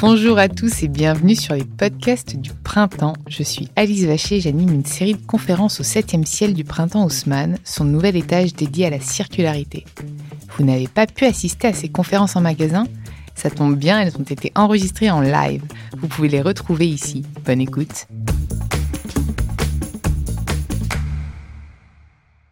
[0.00, 3.12] Bonjour à tous et bienvenue sur les podcasts du printemps.
[3.28, 7.58] Je suis Alice Vacher j'anime une série de conférences au 7e ciel du printemps Haussmann,
[7.64, 9.84] son nouvel étage dédié à la circularité.
[10.56, 12.86] Vous n'avez pas pu assister à ces conférences en magasin?
[13.34, 15.64] Ça tombe bien, elles ont été enregistrées en live.
[15.98, 17.26] Vous pouvez les retrouver ici.
[17.44, 18.06] Bonne écoute.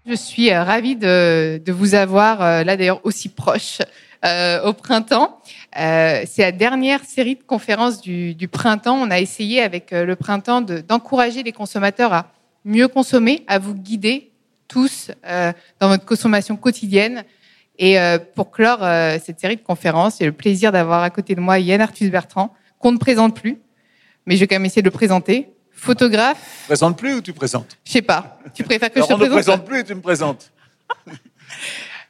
[0.06, 3.80] Je suis euh, ravie de, vous avoir euh, là d'ailleurs aussi proche
[4.24, 5.40] euh, au printemps.
[5.78, 8.96] Euh, c'est la dernière série de conférences du, printemps.
[8.96, 12.26] On a essayé avec euh, le printemps d'encourager les consommateurs à
[12.64, 14.32] mieux consommer, à vous guider
[14.66, 15.10] tous
[15.80, 17.24] dans votre consommation quotidienne.
[17.78, 17.96] Et
[18.34, 18.80] pour clore
[19.24, 22.52] cette série de conférences, j'ai le plaisir d'avoir à côté de moi Yann Arthus Bertrand,
[22.78, 23.58] qu'on ne présente plus,
[24.26, 25.48] mais je vais quand même essayer de le présenter.
[25.72, 26.42] Photographe.
[26.62, 27.78] Tu présentes plus ou tu présentes?
[27.84, 28.40] Je sais pas.
[28.52, 30.52] Tu préfères que je te présente On ne présente plus et tu me présentes.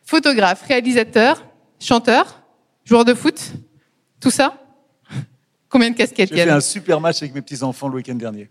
[0.04, 1.44] Photographe, réalisateur,
[1.80, 2.42] chanteur,
[2.84, 3.52] joueur de foot,
[4.20, 4.54] tout ça
[5.68, 8.50] Combien de casquettes J'ai fait un super match avec mes petits-enfants le week-end dernier.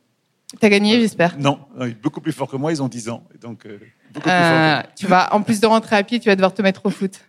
[0.59, 1.59] T'as gagné, j'espère Non,
[2.01, 3.23] beaucoup plus fort que moi, ils ont 10 ans.
[3.41, 3.79] donc, euh,
[4.25, 6.89] euh, tu vas, en plus de rentrer à pied, tu vas devoir te mettre au
[6.89, 7.19] foot.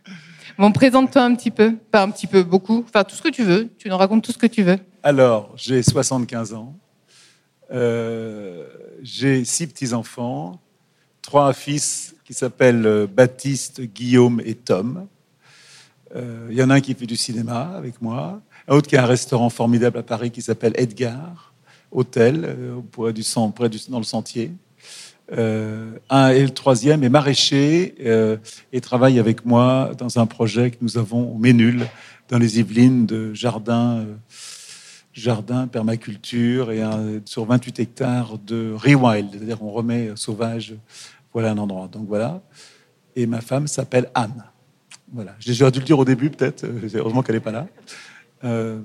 [0.56, 3.42] Bon, présente-toi un petit peu, pas un petit peu, beaucoup, enfin tout ce que tu
[3.42, 4.78] veux, tu nous racontes tout ce que tu veux.
[5.02, 6.76] Alors, j'ai 75 ans,
[7.72, 8.66] euh,
[9.02, 10.60] j'ai six petits-enfants,
[11.22, 15.06] trois fils qui s'appellent Baptiste, Guillaume et Tom.
[16.14, 18.96] Il euh, y en a un qui fait du cinéma avec moi, un autre qui
[18.96, 21.52] a un restaurant formidable à Paris qui s'appelle Edgar,
[21.90, 23.22] hôtel, euh, du,
[23.54, 24.52] près du, dans le sentier.
[25.32, 27.94] Euh, un et le troisième est maraîcher
[28.72, 31.86] et travaille avec moi dans un projet que nous avons au Ménul,
[32.30, 34.06] dans les Yvelines, de jardin,
[35.12, 36.82] jardin permaculture et
[37.26, 40.74] sur 28 hectares de rewild, c'est-à-dire on remet sauvage.
[41.34, 41.88] Voilà un endroit.
[41.88, 42.40] Donc voilà.
[43.14, 44.44] Et ma femme s'appelle Anne.
[45.12, 45.34] Voilà.
[45.40, 46.64] J'aurais dû le dire au début, peut-être.
[46.64, 47.66] Euh, heureusement qu'elle n'est pas là.
[48.44, 48.80] Euh,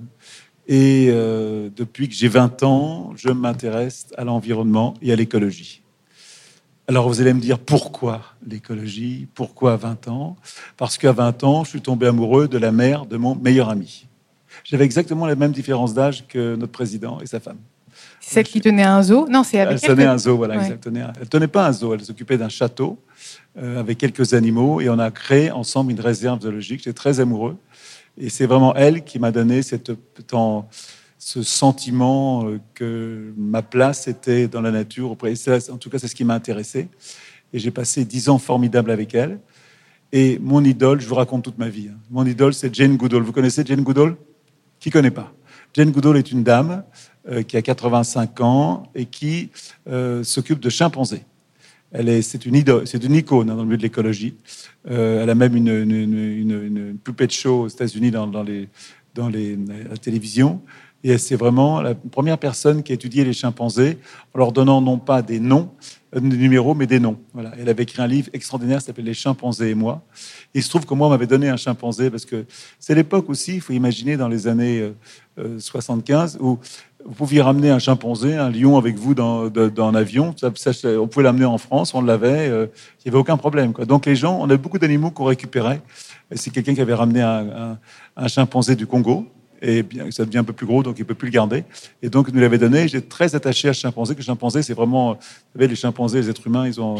[0.67, 5.81] et euh, depuis que j'ai 20 ans, je m'intéresse à l'environnement et à l'écologie.
[6.87, 9.27] Alors vous allez me dire pourquoi l'écologie?
[9.35, 10.35] Pourquoi à 20 ans?
[10.77, 14.07] Parce qu'à 20 ans, je suis tombé amoureux de la mère de mon meilleur ami.
[14.63, 17.57] J'avais exactement la même différence d'âge que notre président et sa femme.
[18.19, 19.27] C'est celle qui tenait un zoo?
[19.29, 19.89] Non, c'est avec elle.
[19.89, 21.11] Elle tenait un zoo, voilà, exactement.
[21.19, 22.97] Elle tenait pas un zoo, elle s'occupait d'un château
[23.55, 26.79] avec quelques animaux et on a créé ensemble une réserve zoologique.
[26.79, 27.57] J'étais très amoureux
[28.17, 34.61] et c'est vraiment elle qui m'a donné ce sentiment euh, que ma place était dans
[34.61, 35.11] la nature.
[35.11, 36.89] En tout cas, c'est ce qui m'a intéressé.
[37.53, 39.39] Et j'ai passé dix ans formidables avec elle.
[40.11, 41.89] Et mon idole, je vous raconte toute ma vie.
[41.89, 41.97] Hein.
[42.11, 43.23] Mon idole, c'est Jane Goodall.
[43.23, 44.15] Vous connaissez Jane Goodall?
[44.79, 45.33] Qui connaît pas?
[45.73, 46.83] Jane Goodall est une dame
[47.27, 49.49] euh, qui a 85 ans et qui
[50.23, 51.23] s'occupe de chimpanzés
[52.21, 54.35] c'est une, icône hein, dans le milieu de l'écologie.
[54.89, 60.61] Euh, elle a même une, une, poupée de show aux États-Unis dans, la télévision.
[61.05, 63.97] Et c'est vraiment la première personne qui a étudié les chimpanzés
[64.33, 65.69] en leur donnant non pas des noms,
[66.15, 67.19] euh, des numéros, mais des noms.
[67.59, 70.01] Elle avait écrit un livre extraordinaire qui s'appelle Les chimpanzés et moi.
[70.53, 72.45] Il se trouve que moi, on m'avait donné un chimpanzé parce que
[72.79, 74.93] c'est l'époque aussi, il faut imaginer, dans les années
[75.59, 76.59] 75, euh, où
[77.05, 80.33] vous pouviez ramener un chimpanzé, un lion avec vous dans, un avion.
[80.43, 82.67] on pouvait l'amener en France, on l'avait, euh,
[82.99, 83.73] il n'y avait aucun problème.
[83.87, 85.81] Donc les gens, on a beaucoup d'animaux qu'on récupérait.
[86.35, 89.27] C'est quelqu'un qui avait ramené un, chimpanzé du Congo.
[89.65, 91.63] Et ça devient un peu plus gros, donc il ne peut plus le garder.
[92.01, 92.85] Et donc, il nous l'avait donné.
[92.89, 94.13] J'étais très attaché à ce chimpanzé.
[94.13, 95.13] Que le chimpanzé, c'est vraiment.
[95.13, 95.19] Vous
[95.53, 96.97] savez, les chimpanzés, les êtres humains, ils ont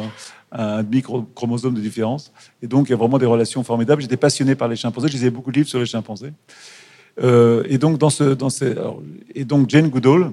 [0.50, 2.32] un demi-chromosome de différence.
[2.62, 4.02] Et donc, il y a vraiment des relations formidables.
[4.02, 5.10] J'étais passionné par les chimpanzés.
[5.10, 6.32] Je lisais beaucoup de livres sur les chimpanzés.
[7.22, 10.32] Euh, et donc, Jane Goodall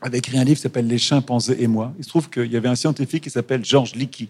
[0.00, 1.92] avait écrit un livre qui s'appelle Les chimpanzés et moi.
[1.98, 4.28] Il se trouve qu'il y avait un scientifique qui s'appelle George Leakey,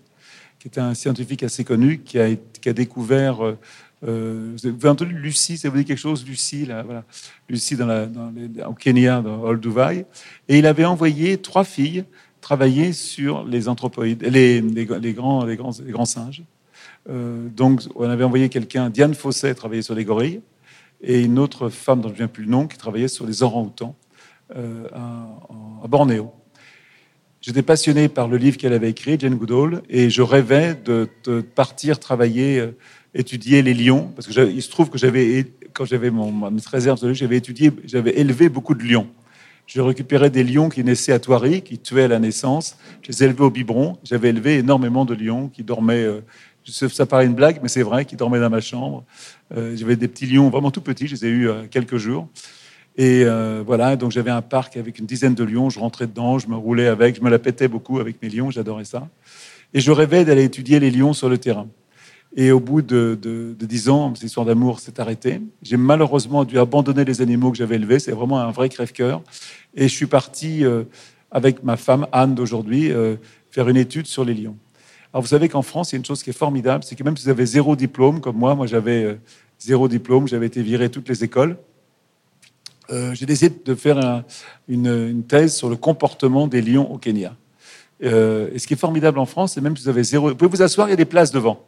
[0.58, 3.44] qui était un scientifique assez connu, qui a, découvert.
[3.44, 3.58] Euh,
[4.04, 7.04] euh vous avez entendu Lucie, ça vous dit quelque chose Lucie, là, voilà.
[7.48, 8.32] Lucie dans la, dans
[8.68, 10.04] au Kenya, dans Olduvai.
[10.48, 12.04] Et il avait envoyé trois filles
[12.40, 16.42] travailler sur les anthropoïdes, les, les, les grands, les, grands, les singes.
[17.08, 20.40] Donc, on avait envoyé quelqu'un, Diane Fosset, travailler sur les gorilles
[21.02, 23.42] et une autre femme dont je ne viens plus le nom qui travaillait sur les
[23.42, 23.96] orang-outans
[24.56, 26.32] euh, à, Bornéo.
[27.40, 31.08] J'étais passionné par le livre qu'elle avait écrit, Jane Goodall, et je rêvais de,
[31.40, 32.76] partir travailler, euh,
[33.14, 36.50] étudier les lions, parce que il se trouve que j'avais, quand j'avais mon, ma
[37.12, 39.08] j'avais étudié, j'avais élevé beaucoup de lions.
[39.66, 42.76] Je récupérais des lions qui naissaient à Thoiry, qui tuaient à la naissance.
[43.00, 43.96] Je les élevais au biberon.
[44.02, 46.06] J'avais élevé énormément de lions qui dormaient.
[46.64, 49.04] Ça paraît une blague, mais c'est vrai, qui dormaient dans ma chambre.
[49.56, 52.28] Euh, j'avais des petits lions vraiment tout petits, je les ai eus euh, quelques jours.
[52.96, 56.38] Et euh, voilà, donc j'avais un parc avec une dizaine de lions, je rentrais dedans,
[56.38, 59.08] je me roulais avec, je me la pétais beaucoup avec mes lions, j'adorais ça.
[59.74, 61.66] Et je rêvais d'aller étudier les lions sur le terrain.
[62.36, 65.40] Et au bout de, 10 ans, cette histoire d'amour s'est arrêtée.
[65.62, 67.98] J'ai malheureusement dû abandonner les animaux que j'avais élevés.
[67.98, 69.22] C'est vraiment un vrai crève-cœur.
[69.74, 70.64] Et je suis parti
[71.30, 72.90] avec ma femme, Anne, d'aujourd'hui,
[73.50, 74.56] faire une étude sur les lions.
[75.12, 77.02] Alors, vous savez qu'en France, il y a une chose qui est formidable, c'est que
[77.02, 79.20] même si vous avez zéro diplôme, comme moi, moi j'avais euh,
[79.58, 81.58] zéro diplôme, j'avais été viré toutes les écoles,
[82.90, 84.24] euh, j'ai décidé de faire un,
[84.68, 87.34] une, une, thèse sur le comportement des lions au Kenya.
[88.02, 90.30] Euh, et ce qui est formidable en France, c'est même si vous avez zéro...
[90.30, 91.64] Vous pouvez vous asseoir, il y a des places devant.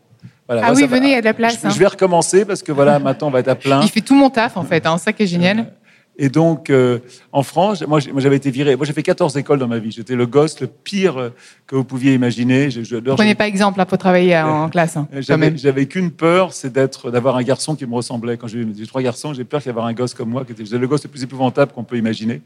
[0.46, 1.58] Voilà, ah oui, venez, il y a de la place.
[1.60, 1.70] Je, hein.
[1.70, 3.82] je, vais recommencer parce que voilà, maintenant on va être à plein.
[3.82, 5.72] Il fait tout mon taf en fait, hein, ça qui est génial.
[6.16, 7.00] Et donc, euh,
[7.32, 8.76] en France, moi, j'avais été viré.
[8.76, 9.90] Moi, j'ai fait 14 écoles dans ma vie.
[9.90, 11.30] J'étais le gosse le pire euh,
[11.66, 12.70] que vous pouviez imaginer.
[12.70, 14.96] Je, je, ne prenez pas exemple là pour travailler en classe.
[14.96, 18.36] Hein, j'avais qu'une peur, c'est d'être, d'avoir un garçon qui me ressemblait.
[18.36, 20.52] Quand j'ai eu trois garçons, j'ai peur qu'il y ait un gosse comme moi, qui
[20.52, 22.42] était le gosse le plus épouvantable qu'on peut imaginer.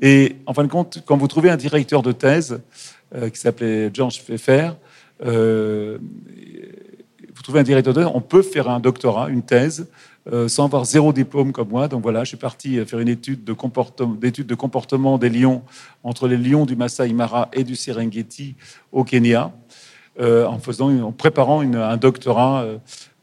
[0.00, 2.60] Et en fin de compte, quand vous trouvez un directeur de thèse
[3.14, 4.70] euh, qui s'appelait George Pfeffer,
[5.24, 5.98] euh,
[7.34, 9.86] vous trouvez un directeur de thèse, on peut faire un doctorat, une thèse,
[10.30, 11.88] euh, sans avoir zéro diplôme comme moi.
[11.88, 15.62] Donc voilà, je suis parti faire une étude de comportement, d'étude de comportement des lions
[16.04, 18.54] entre les lions du Masai Mara et du Serengeti
[18.92, 19.52] au Kenya,
[20.20, 22.66] euh, en faisant, en préparant un doctorat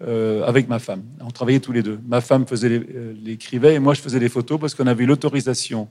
[0.01, 1.03] euh, avec ma femme.
[1.19, 1.99] On travaillait tous les deux.
[2.07, 2.81] Ma femme faisait
[3.21, 5.89] l'écrivait et moi je faisais les photos parce qu'on avait l'autorisation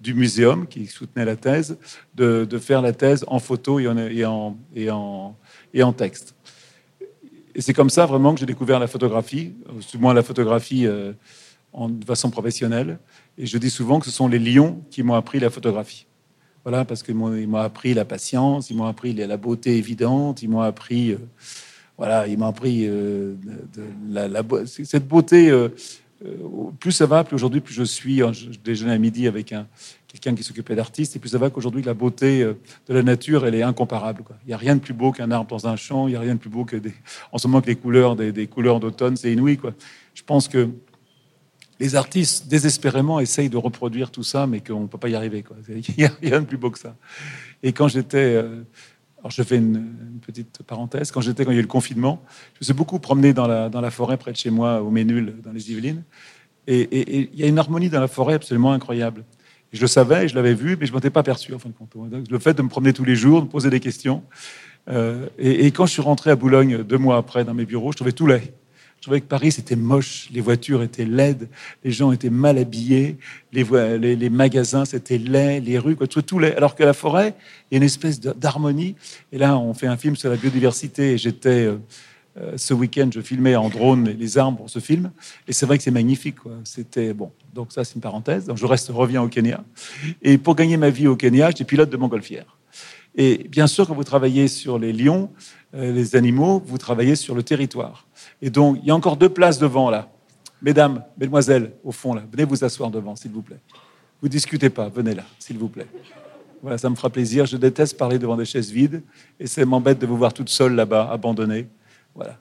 [0.00, 1.76] du muséum qui soutenait la thèse
[2.14, 5.36] de, de, faire la thèse en photo et en, et en, et en,
[5.74, 6.34] et en texte.
[7.54, 9.52] Et c'est comme ça vraiment que j'ai découvert la photographie,
[9.90, 11.12] du moins la photographie euh,
[11.72, 12.98] en, de façon professionnelle.
[13.38, 16.06] Et je dis souvent que ce sont les lions qui m'ont appris la photographie.
[16.64, 20.60] Voilà, parce qu'ils m'ont appris la patience, ils m'ont appris la beauté évidente, ils m'ont
[20.60, 21.18] appris, euh,
[21.96, 23.34] voilà, ils m'ont appris euh,
[24.64, 25.50] cette beauté.
[26.24, 28.18] Euh, euh, plus ça va, plus aujourd'hui, plus je suis.
[28.18, 29.66] Je déjeunais à midi avec un,
[30.08, 32.54] quelqu'un qui s'occupait d'artistes, et puis ça va qu'aujourd'hui, la beauté euh,
[32.88, 34.22] de la nature, elle est incomparable.
[34.44, 36.20] Il n'y a rien de plus beau qu'un arbre dans un champ, il n'y a
[36.20, 36.92] rien de plus beau que des,
[37.32, 39.56] en ce moment que les couleurs des, des couleurs d'automne, c'est inouï.
[39.56, 39.74] Quoi.
[40.14, 40.68] Je pense que
[41.78, 45.44] les artistes, désespérément, essayent de reproduire tout ça, mais qu'on ne peut pas y arriver.
[45.68, 46.94] Il n'y a rien de plus beau que ça.
[47.62, 48.44] Et quand j'étais...
[49.20, 51.10] Alors je fais une, petite parenthèse.
[51.10, 52.22] Quand j'étais, quand il y a eu le confinement,
[52.54, 54.90] je me suis beaucoup promené dans la, dans la forêt près de chez moi, au
[54.90, 56.02] Ménul, dans les Yvelines.
[56.66, 59.24] Et, il y a une harmonie dans la forêt absolument incroyable.
[59.72, 61.74] Je le savais, je l'avais vu, mais je ne m'étais pas perçu, en fin de
[61.74, 61.94] compte.
[62.30, 64.22] le fait de me promener tous les jours, de me poser des questions.
[64.88, 67.92] Euh, et, et, quand je suis rentré à Boulogne deux mois après dans mes bureaux,
[67.92, 68.52] je trouvais tout laid.
[69.00, 71.48] Je trouvais que Paris, c'était moche, les voitures étaient laides,
[71.84, 73.16] les gens étaient mal habillés,
[73.50, 76.54] les, magasins, c'était laid, les rues, quoi, tout, tout laid.
[76.54, 77.34] Alors que la forêt,
[77.70, 78.96] il y a une espèce d'harmonie.
[79.32, 81.64] Et là, on fait un film sur la biodiversité et j'étais...
[81.64, 81.78] Euh,
[82.38, 85.10] euh, ce week-end, je filmais en drone les arbres pour ce film,
[85.48, 86.36] et c'est vrai que c'est magnifique.
[86.62, 87.32] C'était bon.
[87.54, 88.44] Donc ça, c'est une parenthèse.
[88.44, 89.64] Donc je reste, reviens au Kenya.
[90.22, 92.56] Et pour gagner ma vie au Kenya, j'étais pilote de montgolfière.
[93.16, 95.30] Et bien sûr, quand vous travaillez sur les lions,
[95.74, 98.06] euh, les animaux, vous travaillez sur le territoire.
[98.42, 100.08] Et donc, il y a encore deux places devant là.
[100.62, 103.60] Mesdames, mesdemoiselles, au fond là, venez vous asseoir devant, s'il vous plaît.
[104.20, 105.86] Vous discutez pas, venez là, s'il vous plaît.
[106.62, 107.46] Voilà, ça me fera plaisir.
[107.46, 109.02] Je déteste parler devant des chaises vides,
[109.38, 111.68] et ça m'embête de vous voir toute seule là-bas, abandonnée.
[112.14, 112.38] Voilà.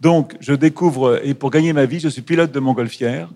[0.00, 3.30] Donc, je découvre, et pour gagner ma vie, je suis pilote de montgolfière.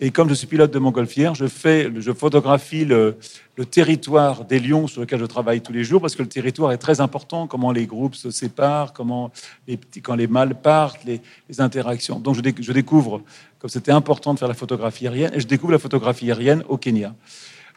[0.00, 3.16] Et comme je suis pilote de montgolfière, je, fais, je photographie le,
[3.56, 6.72] le, territoire des lions sur lequel je travaille tous les jours, parce que le territoire
[6.72, 9.30] est très important, comment les groupes se séparent, comment
[9.68, 12.18] les petits, quand les mâles partent, les, les interactions.
[12.18, 13.22] Donc, je, dé, je découvre,
[13.60, 16.76] comme c'était important de faire la photographie aérienne, et je découvre la photographie aérienne au
[16.76, 17.14] Kenya.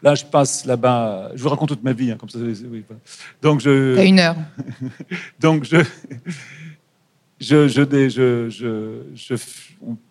[0.02, 1.32] Là, je passe là-bas.
[1.34, 2.38] Je vous raconte toute ma vie, hein, comme ça.
[2.38, 2.84] Oui,
[3.42, 3.96] Donc, je.
[3.96, 4.36] À une heure.
[5.40, 5.78] Donc, je
[7.40, 8.48] je, je, je,
[9.14, 9.34] je,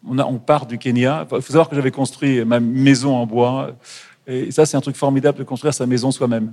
[0.05, 1.27] on, a, on, part du Kenya.
[1.31, 3.75] Il faut savoir que j'avais construit ma maison en bois.
[4.29, 6.51] Et ça, c'est un truc formidable de construire sa maison soi-même.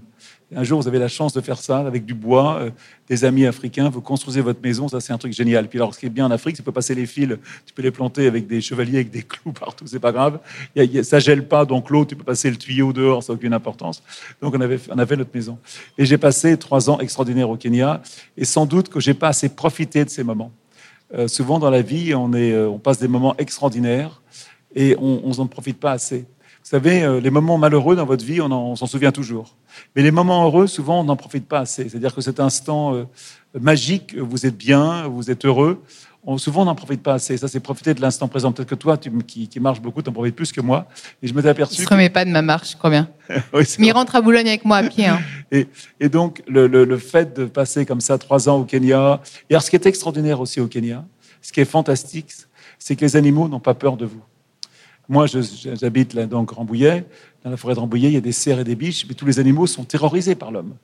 [0.55, 2.71] Un jour, vous avez la chance de faire ça avec du bois, euh,
[3.09, 5.69] des amis africains, vous construisez votre maison, ça c'est un truc génial.
[5.69, 7.83] Puis alors, ce qui est bien en Afrique, tu peux passer les fils, tu peux
[7.83, 10.39] les planter avec des chevaliers, avec des clous partout, c'est pas grave.
[10.77, 13.39] Y a, ça gèle pas, donc l'eau, tu peux passer le tuyau dehors, ça n'a
[13.39, 14.03] aucune importance.
[14.41, 15.59] Donc on avait, on avait notre maison.
[15.99, 18.03] Et j'ai passé trois ans extraordinaires au Kenya,
[18.37, 20.53] et sans doute que j'ai pas assez profité de ces moments.
[21.13, 24.23] Euh, souvent dans la vie, on, euh, on, passe des moments extraordinaires
[24.75, 26.21] et on n'en profite pas assez.
[26.21, 29.55] Vous savez, euh, les moments malheureux dans votre vie, on s'en souvient toujours.
[29.95, 31.89] Mais les moments heureux, souvent, on n'en profite pas assez.
[31.89, 33.07] C'est-à-dire que cet instant
[33.59, 35.83] magique, vous êtes bien, vous êtes heureux,
[36.27, 37.37] on, souvent on n'en profite pas assez.
[37.37, 38.53] Ça, c'est profiter de l'instant présent.
[38.53, 40.87] Peut-être que toi, tu, qui, qui marche beaucoup, tu en profites plus que moi.
[41.23, 41.77] Et je me suis aperçu.
[41.77, 43.09] Il ne se remet pas de ma marche, je crois bien.
[43.53, 45.07] oui, Mais il rentre à Boulogne avec moi à pied.
[45.07, 45.21] Hein.
[45.53, 45.67] et,
[46.01, 49.21] et, donc, le, le, le, fait de passer comme ça trois ans au Kenya.
[49.51, 51.05] Et alors, ce qui est extraordinaire aussi au Kenya,
[51.43, 52.31] ce qui est fantastique,
[52.79, 54.23] c'est que les animaux n'ont pas peur de vous.
[55.09, 57.05] Moi, j'habite là dans Rambouillet.
[57.45, 59.27] Dans la forêt de Rambouillet, il y a des cerfs et des biches, mais tous
[59.27, 60.75] les animaux sont terrorisés par l'homme.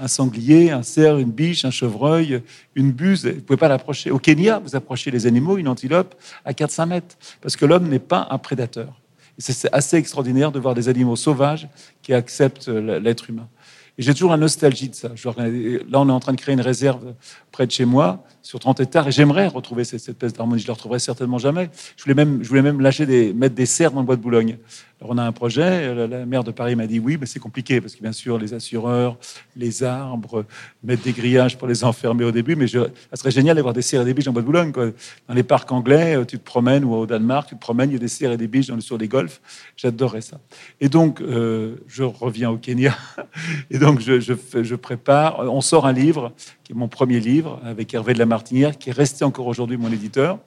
[0.00, 2.42] Un sanglier, un cerf, une biche, un chevreuil,
[2.74, 3.26] une buse.
[3.26, 4.10] Vous ne pouvez pas l'approcher.
[4.10, 6.14] Au Kenya, vous approchez les animaux, une antilope,
[6.44, 9.00] à 400 mètres, parce que l'homme n'est pas un prédateur.
[9.38, 11.68] C'est assez extraordinaire de voir des animaux sauvages
[12.02, 13.48] qui acceptent l'être humain.
[13.96, 15.08] Et j'ai toujours la nostalgie de ça.
[15.08, 17.14] Là, on est en train de créer une réserve
[17.52, 20.60] près de chez moi, sur 30 hectares, et j'aimerais retrouver cette, espèce d'harmonie.
[20.60, 21.70] Je ne la retrouverai certainement jamais.
[21.96, 24.22] Je voulais même, je voulais même lâcher des, mettre des serres dans le bois de
[24.22, 24.56] Boulogne.
[25.00, 25.94] Alors, on a un projet.
[25.94, 28.52] La, maire de Paris m'a dit oui, mais c'est compliqué parce que bien sûr, les
[28.52, 29.16] assureurs,
[29.56, 30.44] les arbres,
[30.84, 32.54] mettre des grillages pour les enfermer au début.
[32.54, 34.72] Mais je, ça serait génial d'avoir des serres et des biches en bois de Boulogne.
[34.72, 34.90] Quoi.
[35.26, 37.94] Dans les parcs anglais, euh, tu te promènes ou au Danemark, tu te promènes, il
[37.94, 39.40] y a des serres et des biches sur les golfs.
[39.76, 40.38] J'adorerais ça.
[40.82, 42.94] Et donc, euh, je reviens au Kenya.
[43.70, 45.40] Et donc, je, je prépare.
[45.50, 46.32] On sort un livre
[46.74, 50.38] mon premier livre, avec Hervé de la Martinière, qui est resté encore aujourd'hui mon éditeur.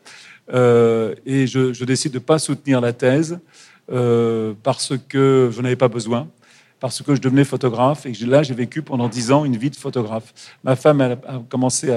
[0.54, 3.40] Euh, et je, décide de ne pas soutenir la thèse
[3.92, 6.28] euh, parce que je n'avais pas besoin,
[6.80, 9.76] parce que je devenais photographe et là, j'ai vécu pendant dix ans une vie de
[9.76, 10.34] photographe.
[10.64, 11.16] Ma femme a,
[11.50, 11.92] commencé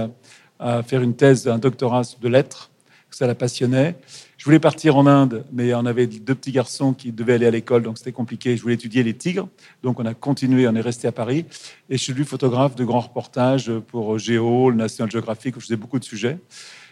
[0.58, 2.70] à, faire une thèse, un doctorat de lettres,
[3.10, 3.96] ça la passionnait.
[4.36, 7.50] Je voulais partir en Inde, mais on avait deux petits garçons qui devaient aller à
[7.50, 8.54] l'école, donc c'était compliqué.
[8.56, 9.48] Je voulais étudier les tigres,
[9.82, 11.46] donc on a continué, on est resté à Paris.
[11.88, 15.66] Et je suis devenu photographe de grands reportages pour Géo, le National Geographic, où je
[15.66, 16.38] faisais beaucoup de sujets.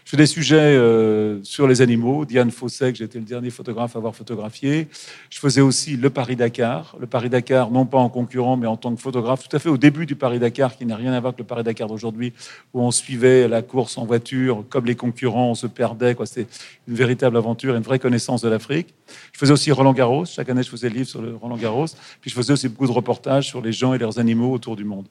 [0.05, 2.25] Je fais des sujets euh, sur les animaux.
[2.25, 4.87] Diane Fossec, j'étais le dernier photographe à avoir photographié.
[5.31, 6.95] Je faisais aussi le Paris-Dakar.
[6.99, 9.77] Le Paris-Dakar, non pas en concurrent, mais en tant que photographe, tout à fait au
[9.77, 12.33] début du Paris-Dakar, qui n'a rien à voir avec le Paris-Dakar d'aujourd'hui,
[12.75, 16.15] où on suivait la course en voiture, comme les concurrents, on se perdait.
[16.25, 16.47] C'était
[16.87, 18.93] une véritable aventure, une vraie connaissance de l'Afrique.
[19.33, 20.25] Je faisais aussi Roland Garros.
[20.25, 21.87] Chaque année, je faisais le livre sur le Roland Garros.
[22.21, 24.83] Puis je faisais aussi beaucoup de reportages sur les gens et leurs animaux autour du
[24.83, 25.07] monde.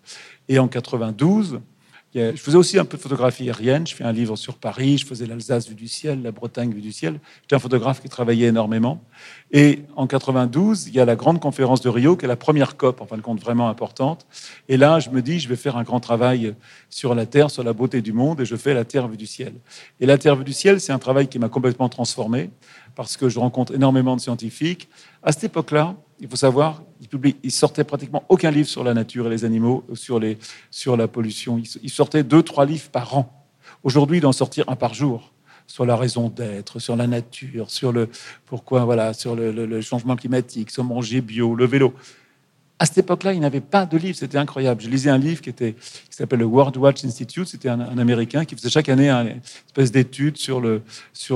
[0.48, 1.58] Et en 92,
[2.14, 3.86] je faisais aussi un peu de photographie aérienne.
[3.86, 4.98] Je fais un livre sur Paris.
[4.98, 7.18] Je faisais l'Alsace vue du ciel, la Bretagne vue du ciel.
[7.42, 9.02] J'étais un photographe qui travaillait énormément.
[9.50, 12.76] Et en 92, il y a la grande conférence de Rio, qui est la première
[12.76, 14.26] COP, en fin de compte, vraiment importante.
[14.68, 16.54] Et là, je me dis, je vais faire un grand travail
[16.88, 19.26] sur la Terre, sur la beauté du monde, et je fais la Terre vue du
[19.26, 19.54] ciel.
[20.00, 22.50] Et la Terre vue du ciel, c'est un travail qui m'a complètement transformé,
[22.94, 24.88] parce que je rencontre énormément de scientifiques.
[25.24, 26.82] À cette époque-là, il faut savoir,
[27.42, 30.38] il, sortait pratiquement aucun livre sur la nature et les animaux, sur, les,
[30.70, 31.60] sur la pollution.
[31.82, 33.46] Il, sortait deux, trois livres par an.
[33.82, 35.34] Aujourd'hui, d'en sortir un par jour
[35.66, 38.08] sur la raison d'être, sur la nature, sur le
[38.46, 41.92] pourquoi, voilà, sur le, le changement climatique, sur manger bio, le vélo.
[42.76, 44.82] À cette époque-là, il n'avait pas de livre, c'était incroyable.
[44.82, 48.44] Je lisais un livre qui, était, qui s'appelle le World Watch Institute, c'était un, Américain
[48.44, 50.60] qui faisait chaque année une espèce d'étude sur,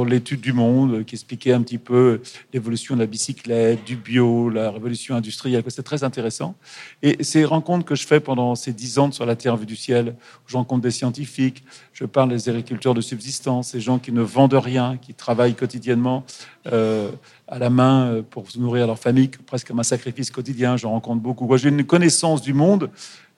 [0.04, 2.20] l'étude du monde, qui expliquait un petit peu
[2.52, 5.62] l'évolution de la bicyclette, du bio, la révolution industrielle.
[5.68, 6.56] C'était très intéressant.
[7.02, 9.76] Et ces rencontres que je fais pendant ces dix ans sur la Terre vue du
[9.76, 14.10] ciel, où je rencontre des scientifiques, je parle des agriculteurs de subsistance, ces gens qui
[14.10, 16.24] ne vendent rien, qui travaillent quotidiennement.
[16.72, 17.10] Euh,
[17.48, 20.76] à la main euh, pour nourrir leur famille, presque comme un sacrifice quotidien.
[20.76, 21.56] Je rencontre beaucoup.
[21.56, 22.90] J'ai une connaissance du monde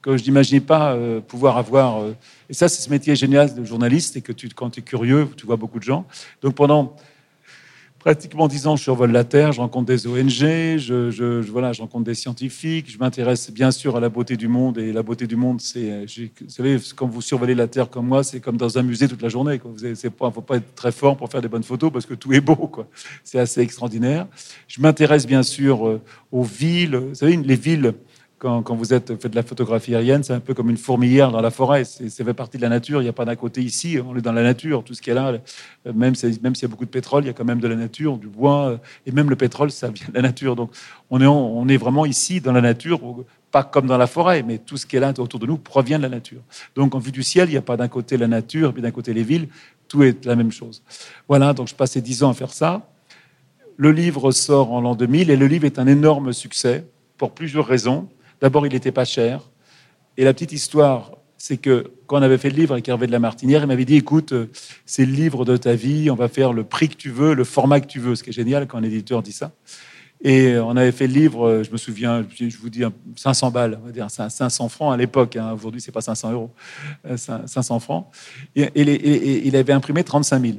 [0.03, 2.03] que je n'imaginais pas euh, pouvoir avoir.
[2.03, 2.17] Euh.
[2.49, 5.29] Et ça, c'est ce métier génial de journaliste, et que tu, quand tu es curieux,
[5.37, 6.07] tu vois beaucoup de gens.
[6.43, 6.97] Donc pendant
[8.01, 12.05] pratiquement dix ans, je survole la Terre, je rencontre des ONG, je, voilà, je rencontre
[12.05, 14.79] des scientifiques, je m'intéresse bien sûr à la beauté du monde.
[14.79, 18.25] Et la beauté du monde, c'est, vous savez, quand vous survolez la Terre comme moi,
[18.25, 19.61] c'est comme dans un musée toute la journée.
[19.83, 22.33] Il ne faut pas être très fort pour faire des bonnes photos parce que tout
[22.33, 22.71] est beau.
[23.23, 24.27] C'est assez extraordinaire.
[24.67, 26.01] Je m'intéresse bien sûr euh,
[26.33, 26.97] aux villes.
[26.97, 27.95] Vous savez, les villes
[28.41, 31.43] quand, vous êtes fait de la photographie aérienne, c'est un peu comme une fourmilière dans
[31.43, 31.85] la forêt.
[31.85, 33.03] C'est fait partie de la nature.
[33.03, 33.99] Il n'y a pas d'un côté ici.
[34.03, 34.83] On est dans la nature.
[34.83, 35.35] Tout ce qui est là,
[35.95, 38.17] même, s'il y a beaucoup de pétrole, il y a quand même de la nature,
[38.17, 38.81] du bois.
[39.05, 40.57] Et même le pétrole, ça vient de la nature.
[40.57, 40.71] Donc,
[41.11, 42.99] on est, on est vraiment ici dans la nature,
[43.51, 45.99] pas comme dans la forêt, mais tout ce qui est là autour de nous provient
[45.99, 46.41] de la nature.
[46.75, 48.91] Donc, en vue du ciel, il n'y a pas d'un côté la nature, puis d'un
[48.91, 49.49] côté les villes.
[49.87, 50.83] Tout est la même chose.
[51.29, 51.53] Voilà.
[51.53, 52.89] Donc, je passais dix ans à faire ça.
[53.77, 56.87] Le livre sort en l'an 2000 et le livre est un énorme succès
[57.19, 58.09] pour plusieurs raisons.
[58.41, 59.43] D'abord, il n'était pas cher.
[60.17, 63.13] Et la petite histoire, c'est que quand on avait fait le livre avec Hervé de
[63.13, 64.51] la Martinière, il m'avait dit écoute, euh,
[64.85, 67.45] c'est le livre de ta vie, on va faire le prix que tu veux, le
[67.45, 69.53] format que tu veux, ce qui est génial quand un éditeur dit ça.
[70.23, 72.83] Et on avait fait le livre, euh, je me souviens, je vous dis
[73.17, 75.37] 500 balles, on va dire 500 francs à l'époque.
[75.37, 75.53] Hein.
[75.55, 76.51] Aujourd'hui, c'est pas 500 euros,
[77.17, 78.07] 500 euh, francs.
[78.55, 80.59] Et, il avait imprimé 35 000.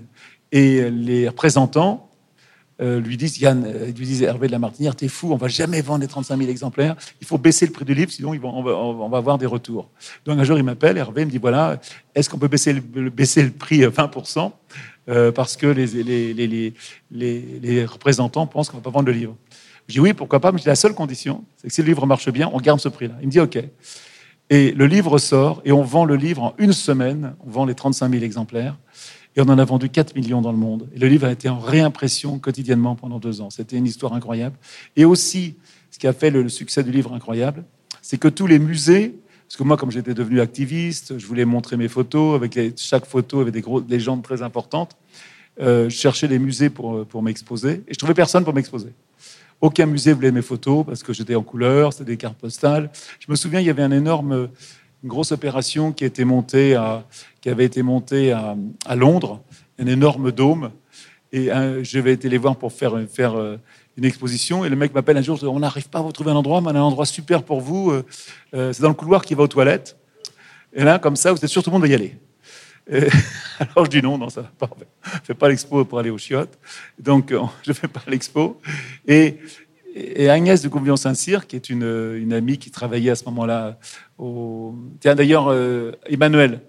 [0.52, 2.11] Et les représentants
[2.82, 5.48] euh, lui disent, Yann, euh, lui disent Hervé de la Martinière, t'es fou, on va
[5.48, 9.10] jamais vendre les 35 000 exemplaires, il faut baisser le prix du livre, sinon on,
[9.10, 9.90] va, avoir des retours.
[10.26, 11.80] Donc un jour, il m'appelle, Hervé me dit, voilà,
[12.16, 14.52] est-ce qu'on peut baisser le, baisser le prix à 20%
[15.10, 16.74] euh, parce que les, les, les,
[17.62, 19.36] les, représentants pensent qu'on va pas vendre le livre?
[19.88, 22.30] Je dis oui, pourquoi pas, mais la seule condition, c'est que si le livre marche
[22.30, 23.16] bien, on garde ce prix-là.
[23.22, 23.58] Il me dit OK.
[24.50, 27.74] Et le livre sort et on vend le livre en une semaine, on vend les
[27.74, 28.76] 35 000 exemplaires.
[29.36, 30.88] Et on en a vendu 4 millions dans le monde.
[30.94, 33.50] Et le livre a été en réimpression quotidiennement pendant deux ans.
[33.50, 34.58] C'était une histoire incroyable.
[34.96, 35.56] Et aussi,
[35.90, 37.64] ce qui a fait le succès du livre incroyable,
[38.02, 39.16] c'est que tous les musées
[39.48, 42.36] Parce que moi, comme j'étais devenu activiste, je voulais montrer mes photos.
[42.36, 44.98] Avec chaque photo avait des grosses légendes très importantes.
[45.62, 47.84] Euh, je cherchais des musées pour, pour m'exposer.
[47.88, 48.90] Et je trouvais personne pour m'exposer.
[49.62, 52.90] Aucun musée voulait mes photos parce que j'étais en couleur, c'était des cartes postales.
[53.20, 54.50] Je me souviens, il y avait un énorme,
[55.04, 57.06] une grosse opération qui, était montée à,
[57.42, 59.42] qui avait été montée à, Londres,
[59.80, 60.72] un énorme dôme.
[61.34, 63.58] Et je vais été les voir pour faire, euh,
[63.98, 64.64] une exposition.
[64.64, 66.68] Et le mec m'appelle un jour, on n'arrive pas à vous trouver un endroit, mais
[66.68, 67.92] on a un endroit super pour vous.
[67.92, 68.06] Euh,
[68.54, 69.98] euh, c'est dans le couloir qui va aux toilettes.
[70.74, 72.18] Et là, comme ça, vous êtes sûr tout le monde va y aller.
[73.60, 74.70] alors je dis non, non, ça va pas.
[75.06, 76.58] Je ne fais pas l'expo pour aller aux chiottes.
[77.00, 77.34] Donc
[77.64, 78.60] je ne fais pas l'expo.
[79.08, 79.38] Et,
[80.30, 83.78] Agnès de Gouvion-Saint-Cyr, qui est une, amie qui travaillait à ce moment-là.
[85.02, 85.54] Tiens, d'ailleurs,
[86.06, 86.62] Emmanuel,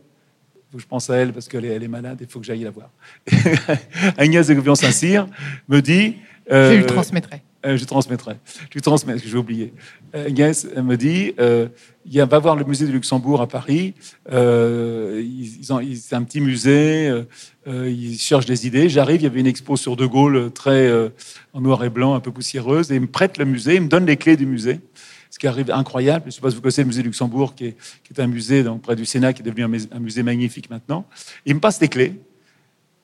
[0.78, 2.70] je pense à elle parce qu'elle est, elle est malade, il faut que j'aille la
[2.70, 2.90] voir.
[4.16, 5.26] Agnès de Gouvion-Saint-Cyr
[5.68, 6.16] me dit
[6.50, 7.42] je lui euh, transmettrai.
[7.64, 8.34] Euh, je transmettrai.
[8.68, 9.72] Je lui transmets, que j'ai oublié.
[10.14, 11.32] Euh, Agnès elle me dit,
[12.04, 13.94] il va voir le musée de Luxembourg à Paris.
[14.30, 17.24] Ils, c'est un petit musée.
[17.66, 18.88] ils cherchent des idées.
[18.88, 20.90] J'arrive, il y avait une expo sur De Gaulle, très
[21.52, 22.90] en noir et blanc, un peu poussiéreuse.
[22.90, 24.80] Et ils me prêtent le musée, ils me donnent les clés du musée.
[25.32, 26.24] Ce qui arrive incroyable.
[26.24, 28.82] Je ne sais pas si vous connaissez le musée Luxembourg, qui est, un musée donc,
[28.82, 31.06] près du Sénat, qui est devenu un, musée magnifique maintenant.
[31.46, 32.20] Ils me passent les clés.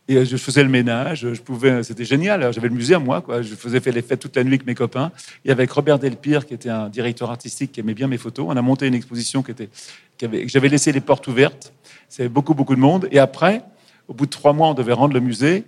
[0.09, 2.53] Et euh, je faisais le ménage, je pouvais, c'était génial.
[2.53, 3.41] J'avais le musée à moi, quoi.
[3.41, 5.11] Je faisais les fêtes toute la nuit avec mes copains.
[5.47, 8.57] Et avec Robert Delpire, qui était un directeur artistique qui aimait bien mes photos, on
[8.59, 9.71] a monté une exposition qui était,
[10.19, 11.73] qui avait, j'avais laissé les portes ouvertes.
[12.11, 13.09] C'était beaucoup, beaucoup de monde.
[13.11, 13.63] Et après,
[14.07, 15.65] au bout de trois mois, on devait rendre le musée.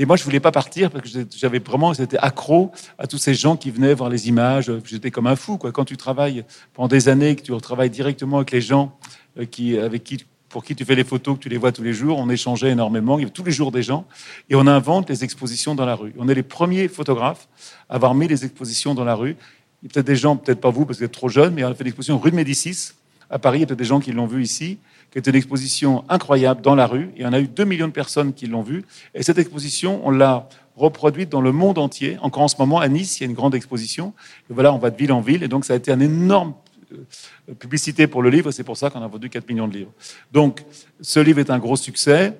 [0.00, 3.34] Et moi, je voulais pas partir parce que j'avais vraiment, j'étais accro à tous ces
[3.34, 4.70] gens qui venaient voir les images.
[4.84, 5.72] J'étais comme un fou, quoi.
[5.72, 8.96] Quand tu travailles pendant des années, que tu travailles directement avec les gens
[9.38, 11.82] euh, qui, avec qui pour qui tu fais les photos, que tu les vois tous
[11.82, 12.18] les jours.
[12.18, 13.18] On échangeait énormément.
[13.18, 14.06] Il y avait tous les jours des gens.
[14.48, 16.14] Et on invente les expositions dans la rue.
[16.16, 17.48] On est les premiers photographes
[17.90, 19.36] à avoir mis les expositions dans la rue.
[19.82, 21.54] Il y a peut-être des gens, peut-être pas vous parce que vous êtes trop jeune,
[21.54, 22.92] mais on a fait l'exposition rue de Médicis
[23.30, 23.58] à Paris.
[23.58, 24.78] Il y a peut-être des gens qui l'ont vu ici,
[25.10, 27.10] qui était une exposition incroyable dans la rue.
[27.16, 28.84] Et on a eu 2 millions de personnes qui l'ont vue.
[29.14, 32.18] Et cette exposition, on l'a reproduite dans le monde entier.
[32.20, 34.12] Encore en ce moment, à Nice, il y a une grande exposition.
[34.48, 35.42] Voilà, on va de ville en ville.
[35.42, 36.54] Et donc, ça a été un énorme
[36.92, 39.92] euh, publicité pour le livre, c'est pour ça qu'on a vendu 4 millions de livres.
[40.32, 40.64] Donc,
[41.00, 42.38] ce livre est un gros succès.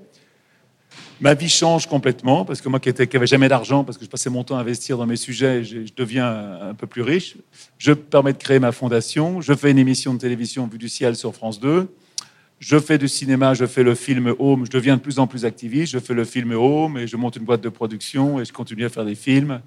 [1.21, 4.31] Ma vie change complètement, parce que moi qui n'avais jamais d'argent, parce que je passais
[4.31, 7.37] mon temps à investir dans mes sujets, je, deviens un peu plus riche.
[7.77, 9.41] Je permets de créer ma fondation.
[9.41, 11.89] Je fais une émission de télévision Vue du ciel sur France 2.
[12.61, 15.45] Je fais du cinéma, je fais le film Home, je deviens de plus en plus
[15.45, 15.93] activiste.
[15.93, 18.85] Je fais le film Home et je monte une boîte de production et je continue
[18.85, 19.61] à faire des films.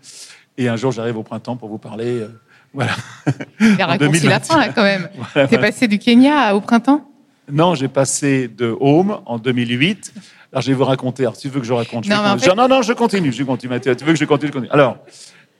[0.58, 2.28] Et un jour, j'arrive au printemps pour vous parler euh,
[2.74, 2.96] voilà.
[3.60, 5.10] Il a raccourci la fin, quand même.
[5.34, 7.06] Tu es passé du Kenya au printemps?
[7.52, 10.14] Non, j'ai passé de Home en 2008.
[10.52, 11.24] Alors, je vais vous raconter.
[11.24, 12.18] Alors, tu veux que je raconte non,
[12.56, 13.32] non, non, je continue.
[13.32, 13.80] Je continue.
[13.80, 14.72] Tu veux que je continue, je continue.
[14.72, 14.98] Alors,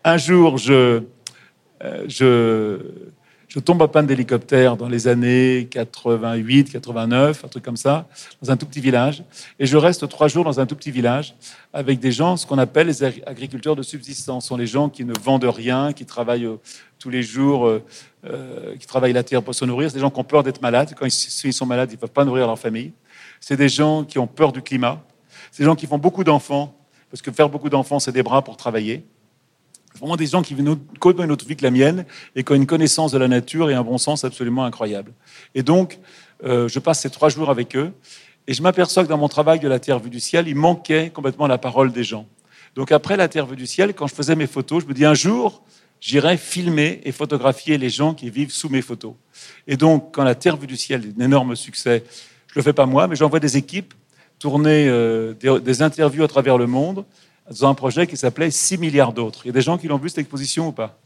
[0.04, 1.02] un jour, je,
[1.84, 2.80] euh, je,
[3.54, 8.08] je tombe en panne d'hélicoptère dans les années 88, 89, un truc comme ça,
[8.42, 9.26] dans un tout petit village.
[9.60, 11.36] Et je reste trois jours dans un tout petit village
[11.74, 14.46] avec des gens, ce qu'on appelle les agriculteurs de subsistance.
[14.46, 16.62] Ce sont les gens qui ne vendent rien, qui travaillent euh,
[16.98, 17.84] tous les jours, euh,
[18.24, 19.90] euh, qui travaillent la terre pour se nourrir.
[19.90, 20.94] C'est des gens qui ont peur d'être malades.
[20.98, 22.94] Quand ils sont malades, ils ne peuvent pas nourrir leur famille.
[23.42, 25.04] C'est des gens qui ont peur du climat.
[25.52, 26.74] C'est des gens qui font beaucoup d'enfants,
[27.10, 29.04] parce que faire beaucoup d'enfants, c'est des bras pour travailler
[30.00, 30.78] vraiment des gens qui vivent
[31.20, 33.74] une autre vie que la mienne et qui ont une connaissance de la nature et
[33.74, 35.14] un bon sens absolument incroyable.
[35.56, 36.00] Et donc,
[36.44, 37.92] euh, je passe ces trois jours avec eux
[38.48, 41.10] et je m'aperçois que dans mon travail de la Terre vue du ciel, il manquait
[41.10, 42.26] complètement la parole des gens.
[42.76, 45.06] Donc après la Terre vue du ciel, quand je faisais mes photos, je me dis
[45.06, 45.62] un jour,
[46.00, 49.14] j'irai filmer et photographier les gens qui vivent sous mes photos.
[49.68, 52.04] Et donc, quand la Terre vue du ciel est un énorme succès,
[52.48, 53.94] je le fais pas moi, mais j'envoie des équipes
[54.40, 57.06] tourner euh, des interviews à travers le monde
[57.50, 59.42] dans un projet qui s'appelait 6 milliards d'autres.
[59.46, 60.98] Il y a des gens qui l'ont vu cette exposition ou pas?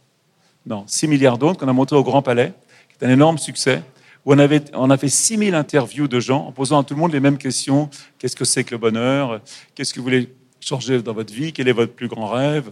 [0.65, 2.54] Non, 6 milliards d'autres qu'on a montré au Grand Palais,
[2.89, 3.84] qui est un énorme succès,
[4.26, 7.00] où on, avait, on a fait 6000 interviews de gens en posant à tout le
[7.00, 7.89] monde les mêmes questions.
[8.17, 9.41] Qu'est-ce que c'est que le bonheur?
[9.76, 11.54] Qu'est-ce que vous voulez changer dans votre vie?
[11.54, 12.71] Quel est votre plus grand rêve?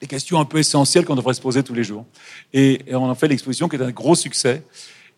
[0.00, 2.06] Des questions un peu essentielles qu'on devrait se poser tous les jours.
[2.52, 4.64] Et on a fait l'exposition qui est un gros succès.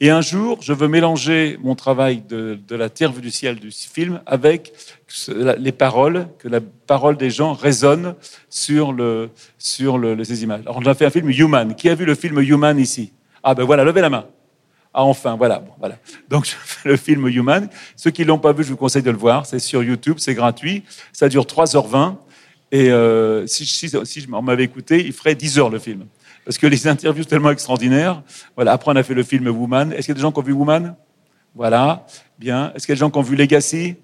[0.01, 3.71] Et un jour, je veux mélanger mon travail de, la terre vue du ciel du
[3.71, 4.73] film avec
[5.29, 8.15] les paroles, que la parole des gens résonne
[8.49, 10.63] sur, le, sur le, ces images.
[10.63, 11.75] Alors, on a fait un film Human.
[11.77, 13.13] Qui a vu le film Human ici?
[13.43, 14.27] Ah ben voilà, levez la main.
[14.93, 15.97] Ah enfin, voilà, bon, voilà.
[16.29, 17.69] Donc je fais le film Human.
[17.95, 19.47] Ceux qui l'ont pas vu, je vous conseille de le voir.
[19.47, 20.83] C'est sur YouTube, c'est gratuit.
[21.13, 22.17] Ça dure 3h20.
[22.73, 26.07] Et euh, si, si, si je m'avais écouté, il ferait 10 heures le film
[26.45, 28.23] parce que les interviews sont tellement extraordinaires.
[28.57, 28.73] Voilà.
[28.73, 29.93] Après, on a fait le film Woman.
[29.93, 30.95] Est-ce qu'il y a des gens qui ont vu Woman?
[31.55, 32.07] Voilà,
[32.39, 32.73] bien.
[32.75, 33.97] Est-ce qu'il y a des gens qui ont vu Legacy?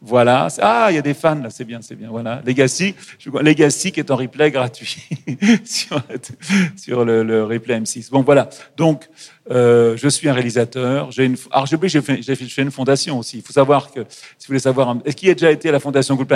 [0.00, 0.48] Voilà.
[0.60, 2.08] Ah, il y a des fans là, c'est bien, c'est bien.
[2.10, 2.42] Voilà.
[2.44, 2.94] Legacy,
[3.40, 5.08] Legacy qui est en replay gratuit
[5.64, 8.10] sur, le, replay M6.
[8.10, 8.48] Bon, voilà.
[8.76, 9.08] Donc,
[9.50, 11.10] euh, je suis un réalisateur.
[11.12, 11.36] J'ai une.
[11.50, 13.38] Alors, j'ai fait, j'ai fait une fondation aussi.
[13.38, 14.00] Il faut savoir que,
[14.38, 16.28] si vous voulez savoir, est-ce qu'il y a déjà été à la fondation Good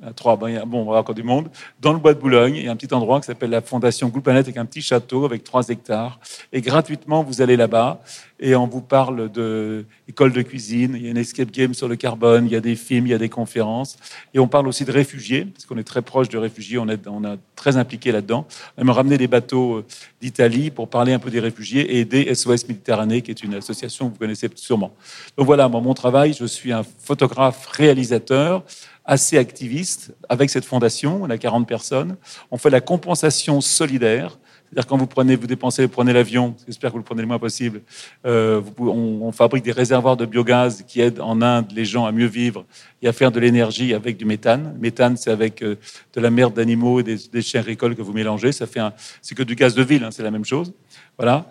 [0.00, 1.48] Planet trois, bon, il y a, bon, encore du monde.
[1.80, 4.08] Dans le bois de Boulogne, il y a un petit endroit qui s'appelle la Fondation
[4.08, 6.18] Good Planet avec un petit château avec trois hectares.
[6.52, 8.00] Et gratuitement, vous allez là-bas
[8.38, 9.84] et on vous parle de
[10.28, 10.94] de cuisine.
[10.96, 13.10] Il y a une escape game sur le carbone, il y a des films, il
[13.10, 13.96] y a des conférences.
[14.34, 17.06] Et on parle aussi de réfugiés, parce qu'on est très proche de réfugiés, on est,
[17.06, 18.46] on est très impliqué là-dedans.
[18.76, 19.84] On m'a ramené des bateaux euh,
[20.20, 24.08] d'Italie pour parler un peu des réfugiés et aider SOS Méditerranée, qui est une association
[24.08, 24.92] que vous connaissez sûrement.
[25.36, 28.62] Donc voilà, mon travail, je suis un photographe réalisateur
[29.10, 31.20] assez activiste avec cette fondation.
[31.24, 32.16] On a 40 personnes.
[32.52, 34.38] On fait la compensation solidaire.
[34.66, 37.26] C'est-à-dire quand vous prenez, vous dépensez, vous prenez l'avion, j'espère que vous le prenez le
[37.26, 37.82] moins possible,
[38.24, 42.26] euh, on, fabrique des réservoirs de biogaz qui aident en Inde les gens à mieux
[42.26, 42.64] vivre
[43.02, 44.76] et à faire de l'énergie avec du méthane.
[44.78, 45.74] Méthane, c'est avec euh,
[46.14, 48.52] de la merde d'animaux et des déchets agricoles que vous mélangez.
[48.52, 48.80] Ça fait
[49.22, 50.72] c'est que du gaz de ville, hein, c'est la même chose.
[51.18, 51.48] Voilà.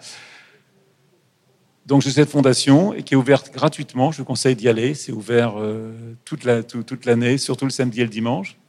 [1.89, 4.11] Donc j'ai cette fondation et qui est ouverte gratuitement.
[4.11, 4.93] Je vous conseille d'y aller.
[4.93, 5.91] C'est ouvert euh,
[6.23, 8.59] toute, la, toute l'année, surtout le samedi et le dimanche.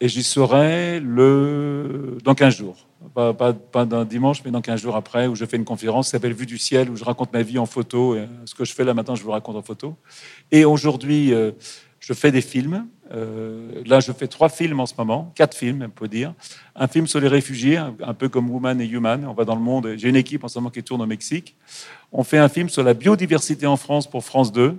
[0.00, 2.16] Et j'y serai le...
[2.22, 2.86] dans 15 jours.
[3.12, 6.06] Pas, pas, pas d'un dimanche, mais dans 15 jours après, où je fais une conférence
[6.06, 8.14] qui s'appelle Vue du ciel, où je raconte ma vie en photo.
[8.14, 9.96] Et ce que je fais là maintenant, je vous raconte en photo.
[10.52, 11.50] Et aujourd'hui, euh,
[12.06, 12.86] je fais des films.
[13.12, 16.34] Euh, là, je fais trois films en ce moment, quatre films, on peut dire.
[16.76, 19.24] Un film sur les réfugiés, un peu comme Woman et Human.
[19.26, 19.94] On va dans le monde.
[19.96, 21.56] J'ai une équipe en ce moment qui tourne au Mexique.
[22.12, 24.76] On fait un film sur la biodiversité en France pour France 2.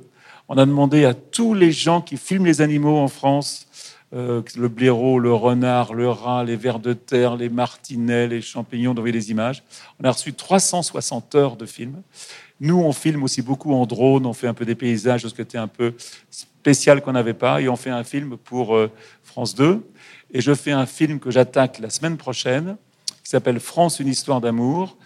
[0.49, 3.67] On a demandé à tous les gens qui filment les animaux en France,
[4.13, 8.93] euh, le blaireau, le renard, le rat, les vers de terre, les martinets, les champignons,
[8.93, 9.63] d'envoyer des images.
[9.99, 12.03] On a reçu 360 heures de films.
[12.59, 15.57] Nous, on filme aussi beaucoup en drone, on fait un peu des paysages, ce côté
[15.57, 15.95] un peu
[16.65, 18.89] spécial qu'on n'avait pas, et on fait un film pour euh,
[19.21, 19.87] France 2.
[20.31, 22.77] Et je fais un film que j'attaque la semaine prochaine,
[23.23, 24.97] qui s'appelle France, une histoire d'amour.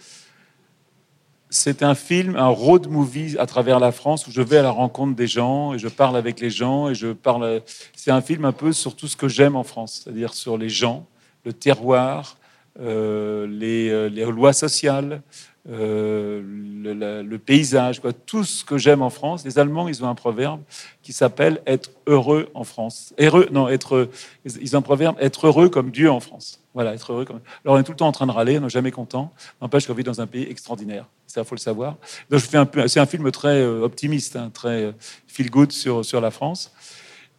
[1.50, 4.70] C'est un film, un road movie à travers la France où je vais à la
[4.70, 7.60] rencontre des gens et je parle avec les gens et je parle.
[7.94, 10.70] C'est un film un peu sur tout ce que j'aime en France, c'est-à-dire sur les
[10.70, 11.06] gens,
[11.44, 12.38] le terroir,
[12.78, 15.22] euh, euh, les, lois sociales,
[15.68, 19.44] euh, le, paysage, quoi, tout ce que j'aime en France.
[19.44, 20.60] Les Allemands, ils ont un proverbe
[21.02, 23.12] qui s'appelle être heureux en France.
[23.18, 24.08] Heureux, non, être,
[24.44, 26.60] ils ont un proverbe être heureux comme Dieu en France.
[26.72, 27.40] Voilà, être heureux comme.
[27.64, 29.32] Alors on est tout le temps en train de râler, on n'est jamais content.
[29.60, 31.06] N'empêche qu'on vit dans un pays extraordinaire.
[31.26, 31.96] Ça, faut le savoir.
[32.30, 34.92] Donc je fais un peu, c'est un film très euh, optimiste, hein, très euh,
[35.26, 36.72] feel good sur sur la France.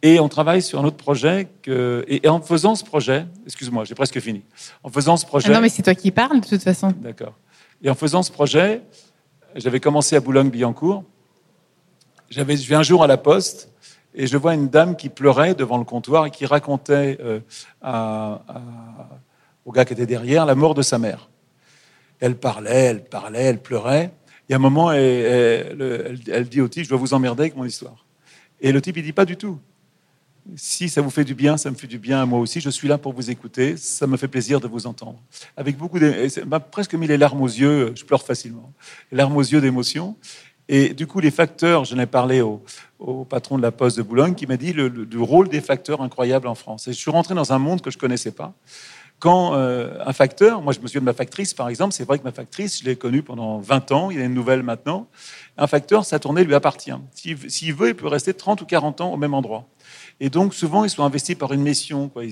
[0.02, 1.48] Et on travaille sur un autre projet.
[1.62, 4.42] Que, et, en faisant ce projet, excuse-moi, j'ai presque fini.
[4.82, 5.48] En faisant ce projet.
[5.48, 6.92] Ah non, mais c'est toi qui parles de toute façon.
[7.00, 7.34] D'accord.
[7.82, 8.82] Et en faisant ce projet,
[9.56, 11.04] j'avais commencé à Boulogne-Billancourt.
[12.30, 13.70] J'avais, je un jour à la poste
[14.14, 17.40] et je vois une dame qui pleurait devant le comptoir et qui racontait euh,
[19.64, 21.28] au gars qui était derrière la mort de sa mère.
[22.20, 24.12] Elle parlait, elle parlait, elle pleurait.
[24.48, 27.64] Et à un moment, elle, elle dit au type, je dois vous emmerder avec mon
[27.64, 28.06] histoire.
[28.60, 29.58] Et le type, il dit pas du tout.
[30.56, 32.60] Si ça vous fait du bien, ça me fait du bien à moi aussi.
[32.60, 33.76] Je suis là pour vous écouter.
[33.76, 35.20] Ça me fait plaisir de vous entendre.
[35.56, 35.98] Avec beaucoup
[36.46, 37.92] m'a presque mis les larmes aux yeux.
[37.94, 38.72] Je pleure facilement.
[39.12, 40.16] Les larmes aux yeux d'émotion.
[40.68, 42.62] Et du coup, les facteurs, j'en ai parlé au,
[43.24, 46.54] patron de la Poste de Boulogne qui m'a dit le, rôle des facteurs incroyable en
[46.54, 46.88] France.
[46.88, 48.52] Et je suis rentré dans un monde que je connaissais pas.
[49.18, 52.18] Quand euh, un facteur, moi je me souviens de ma factrice par exemple, c'est vrai
[52.18, 55.06] que ma factrice, je l'ai connue pendant 20 ans, il y a une nouvelle maintenant.
[55.56, 56.90] Un facteur, sa tournée lui appartient.
[57.14, 59.68] S'il veut, il peut rester 30 ou 40 ans au même endroit.
[60.24, 62.30] Et donc, souvent, ils sont investis par une mission, ils,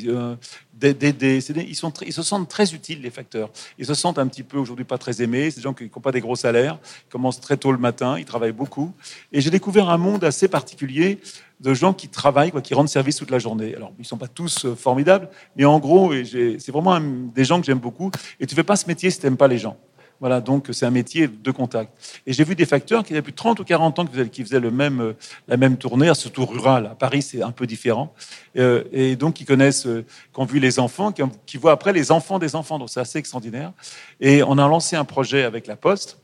[1.42, 3.50] se sentent très utiles, les facteurs.
[3.79, 5.50] Ils se sentent un petit peu aujourd'hui pas très aimés.
[5.50, 8.16] C'est des gens qui n'ont pas des gros salaires, ils commencent très tôt le matin,
[8.16, 8.92] ils travaillent beaucoup.
[9.33, 11.18] Et j'ai découvert un monde assez particulier
[11.59, 13.74] de gens qui travaillent, qui rendent service toute la journée.
[13.74, 17.59] Alors, ils ne sont pas tous euh, formidables, mais en gros, c'est vraiment des gens
[17.59, 18.12] que j'aime beaucoup.
[18.38, 19.76] Et tu ne fais pas ce métier si tu n'aimes pas les gens.
[20.20, 22.20] Voilà, donc c'est un métier de contact.
[22.26, 24.61] Et j'ai vu des facteurs qui avaient plus de 30 ou 40 ans qui faisaient,
[24.61, 25.14] le même,
[25.48, 26.87] la même tournée, surtout rural.
[26.87, 28.12] À Paris, c'est un peu différent.
[28.59, 30.04] Euh, et donc, qui connaissent, euh,
[30.35, 31.11] qui ont vu les enfants,
[31.46, 32.78] qui, voient après les enfants des enfants.
[32.78, 33.72] Donc, c'est assez extraordinaire.
[34.20, 36.18] Et on a lancé un projet avec la Poste.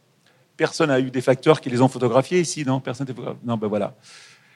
[0.58, 2.80] Personne n'a eu des facteurs qui les ont photographiés ici, non?
[2.80, 3.06] Personne
[3.44, 3.94] Non, ben voilà.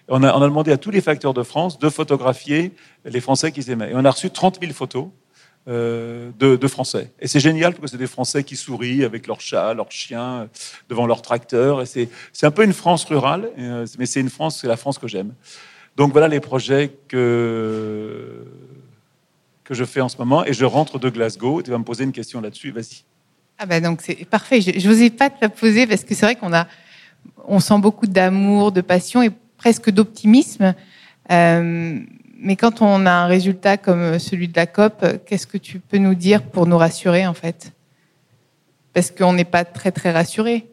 [0.08, 2.72] On a, on a demandé à tous les facteurs de France de photographier
[3.06, 3.90] les Français qu'ils aimaient.
[3.90, 5.06] Et on a reçu 30 000 photos.
[5.68, 7.12] Euh, de, Français.
[7.20, 10.48] Et c'est génial parce que c'est des Français qui sourient avec leurs chats, leurs chiens,
[10.88, 11.82] devant leur tracteur.
[11.82, 14.98] Et c'est, un peu une France rurale, euh, mais c'est une France, c'est la France
[14.98, 15.34] que j'aime.
[15.96, 18.46] Donc voilà les projets que,
[19.62, 20.46] que je fais en ce moment.
[20.46, 21.60] Et je rentre de Glasgow.
[21.60, 22.70] Tu vas me poser une question là-dessus.
[22.70, 23.04] Vas-y.
[23.58, 24.62] Ah ben donc c'est parfait.
[24.62, 26.66] Je n'osais pas te la poser parce que c'est vrai qu'on a,
[27.46, 30.74] on sent beaucoup d'amour, de passion et presque d'optimisme.
[31.30, 32.00] Euh,
[32.40, 35.98] mais quand on a un résultat comme celui de la COP, qu'est-ce que tu peux
[35.98, 37.72] nous dire pour nous rassurer en fait?
[38.94, 40.66] Parce qu'on n'est pas très très rassuré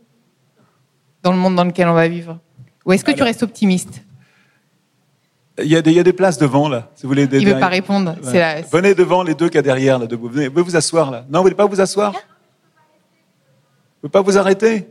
[1.23, 2.39] dans le monde dans lequel on va vivre.
[2.85, 4.01] Ou est-ce que tu restes optimiste?
[5.59, 6.91] Il y, a des, il y, a des, places devant, là.
[6.93, 8.15] Si vous voulez, il ne veut pas répondre.
[8.23, 8.39] Ouais.
[8.39, 8.61] La...
[8.61, 10.05] Venez devant les deux qui derrière, là.
[10.05, 10.29] Debout.
[10.29, 11.21] Venez, vous pouvez vous asseoir, là.
[11.21, 12.11] Non, vous ne voulez pas vous asseoir?
[12.11, 14.87] Vous ne pouvez pas vous arrêter?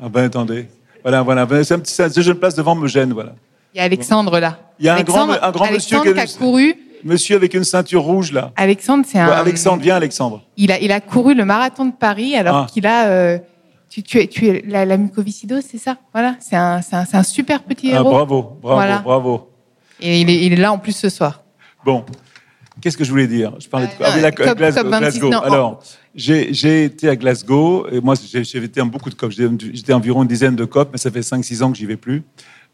[0.00, 0.68] Ah ben, attendez.
[1.02, 1.64] Voilà, voilà.
[1.64, 3.34] C'est un petit, cette jeune place devant me gêne, voilà.
[3.74, 4.58] Il y a Alexandre, là.
[4.78, 6.74] Il y a un grand, un grand Alexandre monsieur qui a couru.
[7.02, 8.52] Monsieur avec une ceinture rouge, là.
[8.56, 9.26] Alexandre, c'est un...
[9.28, 10.42] Ouais, Alexandre, viens, Alexandre.
[10.56, 12.66] Il a, il a couru le marathon de Paris alors Ah.
[12.72, 13.08] qu'il a...
[13.08, 13.38] euh,
[13.90, 15.98] tu, tu es, tu es la, la mucoviscidose, c'est ça?
[16.12, 16.80] Voilà, c'est un,
[17.22, 18.10] super petit Ah, héros.
[18.10, 18.98] bravo, bravo, Voilà.
[19.00, 19.50] bravo.
[20.00, 21.42] Et il est, il est là en plus ce soir.
[21.84, 22.04] Bon,
[22.80, 23.52] qu'est-ce que je voulais dire?
[23.58, 24.82] Je parlais de quoi Ah la- COP- Glasgow.
[24.82, 25.30] COP 26, Glasgow.
[25.30, 25.82] non, Alors,
[26.14, 29.30] j'ai j'ai été à Glasgow, et moi j'ai été à beaucoup de COP.
[29.32, 32.22] J'étais environ une dizaine de COP, mais ça fait 5-6 ans que j'y vais plus.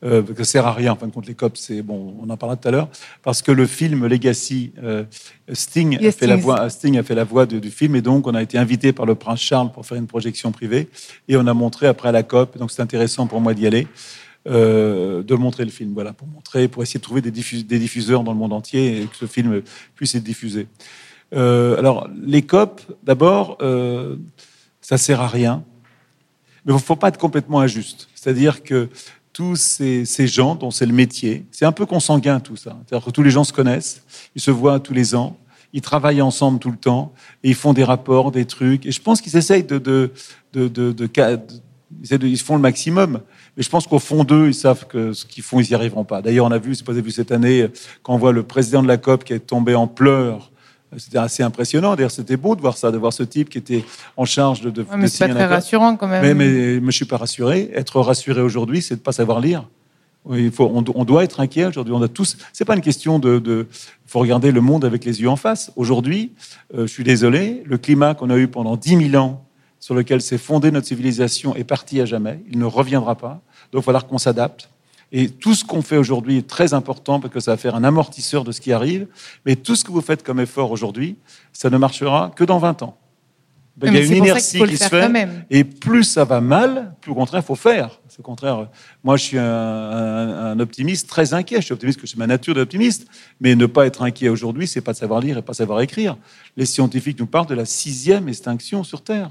[0.03, 2.31] Euh, que ça sert à rien, en fin de compte, les COP, c'est bon, on
[2.31, 2.89] en parlera tout à l'heure,
[3.23, 5.05] parce que le film Legacy, euh,
[5.53, 8.27] Sting, a fait la voix, Sting a fait la voix de- du film, et donc
[8.27, 10.89] on a été invité par le prince Charles pour faire une projection privée,
[11.29, 13.89] et on a montré après à la COP, donc c'est intéressant pour moi d'y aller,
[14.49, 17.79] euh, de montrer le film, voilà, pour montrer, pour essayer de trouver des, diffus- des
[17.79, 19.61] diffuseurs dans le monde entier et que ce film
[19.97, 20.67] puisse être diffusé.
[21.35, 23.59] Euh, alors, les COP, d'abord,
[24.81, 25.63] ça sert à rien,
[26.65, 28.09] mais il ne faut pas être complètement injuste.
[28.15, 28.89] C'est-à-dire que
[29.33, 32.77] tous ces, ces gens dont c'est le métier, c'est un peu consanguin tout ça.
[32.87, 34.03] C'est-à-dire que tous les gens se connaissent,
[34.35, 35.37] ils se voient tous les ans,
[35.73, 37.12] ils travaillent ensemble tout le temps,
[37.45, 38.87] et ils font des rapports, des trucs.
[38.87, 40.12] Et je pense qu'ils essayent de, de,
[40.53, 41.09] de, de,
[42.23, 43.21] ils font le maximum.
[43.57, 46.05] Mais je pense qu'au fond d'eux, ils savent que ce qu'ils font, ils n'y arriveront
[46.05, 46.23] pas.
[46.23, 47.66] D'ailleurs, on a vu, c'est pas vu cette année,
[48.03, 50.50] quand on voit le président de la COP qui est tombé en pleurs.
[50.98, 51.94] C'était assez impressionnant.
[51.94, 53.85] D'ailleurs, c'était beau de voir ça, de voir ce type qui était
[54.16, 56.22] en charge de, de, Ouais, mais c'est pas très rassurant quand même.
[56.22, 57.70] Mais, mais, mais je suis pas rassuré.
[57.74, 59.68] Être rassuré aujourd'hui, c'est de pas savoir lire.
[60.24, 61.94] Oui, il faut, on, do- on doit être inquiet aujourd'hui.
[61.94, 62.37] On a tous.
[62.53, 63.38] C'est pas une question de.
[63.38, 63.68] de
[64.07, 65.70] faut regarder le monde avec les yeux en face.
[65.76, 66.33] Aujourd'hui,
[66.74, 69.44] euh, je suis désolé, le climat qu'on a eu pendant 10 000 ans,
[69.79, 72.40] sur lequel s'est fondée notre civilisation, est parti à jamais.
[72.50, 73.40] Il ne reviendra pas.
[73.72, 74.68] Donc, il va falloir qu'on s'adapte.
[75.12, 77.83] Et tout ce qu'on fait aujourd'hui est très important parce que ça va faire un
[77.85, 79.07] amortisseur de ce qui arrive.
[79.44, 81.16] Mais tout ce que vous faites comme effort aujourd'hui,
[81.53, 82.96] ça ne marchera que dans 20 ans.
[83.83, 85.01] Il y a une inertie qui se fait.
[85.51, 87.99] Et plus ça va mal, plus au contraire, il faut faire.
[88.18, 88.68] Au contraire.
[89.03, 91.57] Moi, je suis un, un- un optimiste très inquiet.
[91.61, 93.07] Je suis optimiste que c'est ma nature d'optimiste.
[93.40, 96.18] Mais ne pas être inquiet aujourd'hui, c'est pas de savoir lire et pas savoir écrire.
[96.59, 99.31] Les scientifiques nous parlent de la sixième extinction sur Terre.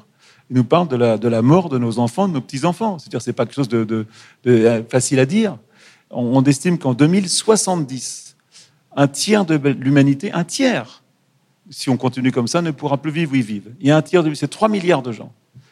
[0.49, 2.97] Ils nous parlent de la, de la mort de nos enfants, de nos petits-enfants.
[2.97, 4.07] C'est-à-dire, c'est pas quelque chose de, de-
[4.45, 5.57] de, euh, facile à dire.
[6.11, 8.35] On, estime qu'en 2070,
[8.95, 11.03] un tiers de l'humanité, un tiers,
[11.69, 13.71] si on continue comme ça, ne pourra plus vivre où ils vivent.
[13.79, 15.31] Il y a un tiers de, c'est 3 milliards de gens.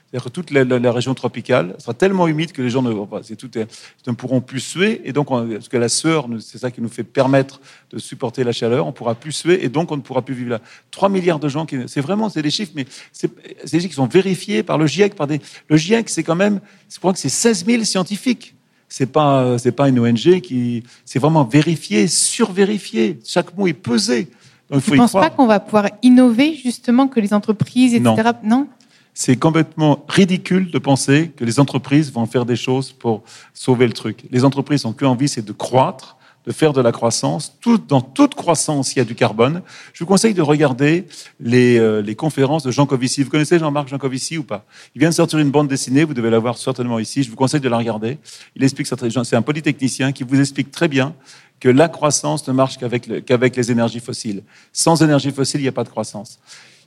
[0.10, 3.52] C'est-à-dire que toute la, région tropicale sera tellement humide que les gens ne, c'est tout,
[3.58, 5.02] ne pourront plus suer.
[5.04, 7.60] Et donc, on- parce que la sueur, c'est ça qui nous fait permettre
[7.92, 10.52] de supporter la chaleur, on pourra plus suer et donc on ne pourra plus vivre
[10.52, 10.62] là.
[10.92, 13.30] 3 milliards de gens, c'est vraiment, c'est des chiffres, mais c'est,
[13.66, 15.16] c'est des chiffres qui sont vérifiés par le GIEC.
[15.16, 18.56] Par le GIEC, c'est quand même, je crois que c'est 16 000 scientifiques.
[18.90, 23.20] C'est pas, c'est pas une ONG qui, c'est vraiment vérifié, survérifié.
[23.26, 24.30] Chaque mot est pesé.
[24.70, 28.32] Donc, Tu y penses pas qu'on va pouvoir innover justement que les entreprises, etc.
[28.44, 28.68] Non.
[29.14, 33.24] C'est complètement ridicule de penser que les entreprises vont faire des choses pour
[33.54, 34.26] sauver le truc.
[34.30, 36.17] Les entreprises ont qu'une envie, c'est de croître,
[36.48, 37.58] de faire de la croissance.
[37.88, 39.62] Dans toute croissance, il y a du carbone.
[39.94, 41.06] Je vous conseille de regarder
[41.42, 43.22] les, euh, les conférences de Jean Covici.
[43.22, 44.66] Vous connaissez Jean-Marc Jancovici ou pas?
[44.96, 47.22] Il vient de sortir une bande dessinée, vous devez la voir certainement ici.
[47.24, 48.18] Je vous conseille de la regarder.
[48.56, 51.14] Il explique c'est un polytechnicien qui vous explique très bien
[51.60, 54.44] que la croissance ne marche qu'avec les énergies fossiles.
[54.72, 56.40] Sans énergie fossile, il n'y a pas de croissance.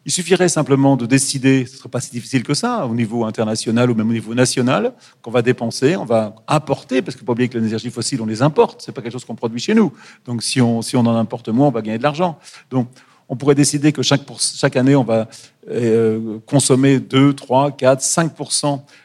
[0.07, 3.25] Il suffirait simplement de décider, ce ne serait pas si difficile que ça, au niveau
[3.27, 7.21] international ou même au niveau national, qu'on va dépenser, on va importer, parce qu'il ne
[7.21, 9.27] faut pas oublier que les énergies fossiles, on les importe, ce n'est pas quelque chose
[9.27, 9.93] qu'on produit chez nous.
[10.25, 12.39] Donc si on, si on en importe moins, on va gagner de l'argent.
[12.71, 12.89] Donc
[13.29, 15.29] on pourrait décider que chaque, année, on va
[15.71, 18.33] euh, consommer 2, 3, 4, 5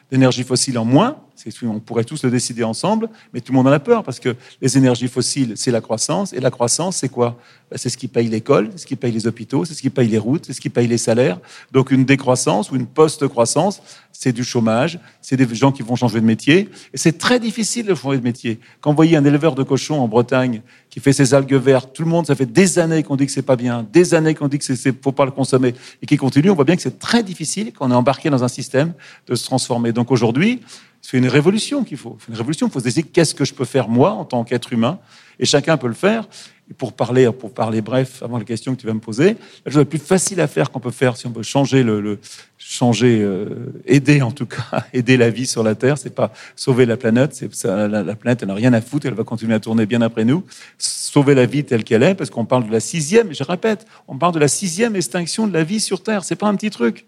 [0.09, 1.17] d'énergie fossile en moins.
[1.63, 4.35] On pourrait tous le décider ensemble, mais tout le monde en a peur parce que
[4.61, 6.33] les énergies fossiles, c'est la croissance.
[6.33, 7.37] Et la croissance, c'est quoi?
[7.69, 9.89] Ben, C'est ce qui paye l'école, c'est ce qui paye les hôpitaux, c'est ce qui
[9.89, 11.39] paye les routes, c'est ce qui paye les salaires.
[11.71, 16.21] Donc une décroissance ou une post-croissance, c'est du chômage, c'est des gens qui vont changer
[16.21, 16.69] de métier.
[16.93, 18.59] Et c'est très difficile de changer de métier.
[18.79, 22.03] Quand vous voyez un éleveur de cochons en Bretagne qui fait ses algues vertes, tout
[22.03, 24.47] le monde, ça fait des années qu'on dit que c'est pas bien, des années qu'on
[24.47, 26.99] dit que c'est faut pas le consommer, et qui continue, on voit bien que c'est
[26.99, 28.93] très difficile, qu'on est embarqué dans un système
[29.27, 29.91] de se transformer.
[29.91, 30.61] Donc aujourd'hui,
[31.07, 32.17] c'est une révolution qu'il faut.
[32.19, 32.65] C'est une révolution.
[32.65, 34.97] Il faut se dire qu'est-ce que je peux faire moi en tant qu'être humain,
[35.39, 36.27] et chacun peut le faire.
[36.71, 39.71] Et pour parler, pour parler bref, avant la question que tu vas me poser, la
[39.71, 42.17] chose la plus facile à faire qu'on peut faire si on veut changer le,
[42.57, 46.87] changer, euh, aider en tout cas, aider la vie sur la Terre, c'est pas sauver
[46.87, 49.59] la planète, c'est la, la, planète elle n'a rien à foutre, elle va continuer à
[49.59, 50.43] tourner bien après nous.
[50.79, 54.17] Sauver la vie telle qu'elle est, parce qu'on parle de la sixième, je répète, on
[54.17, 56.23] parle de la sixième extinction de la vie sur Terre.
[56.23, 57.05] C'est pas un petit truc.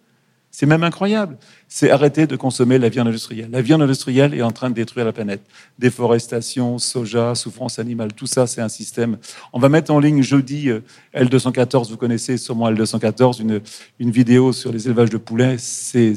[0.59, 1.37] C'est même incroyable.
[1.67, 3.51] C'est arrêter de consommer la viande industrielle.
[3.51, 5.41] La viande industrielle est en train de détruire la planète.
[5.77, 9.19] Déforestation, soja, souffrance animale, tout ça, c'est un système.
[9.53, 10.79] On va mettre en ligne jeudi euh,
[11.13, 13.61] L214, vous connaissez sûrement L214, une,
[13.99, 15.57] une vidéo sur les élevages de poulets.
[15.59, 16.15] C'est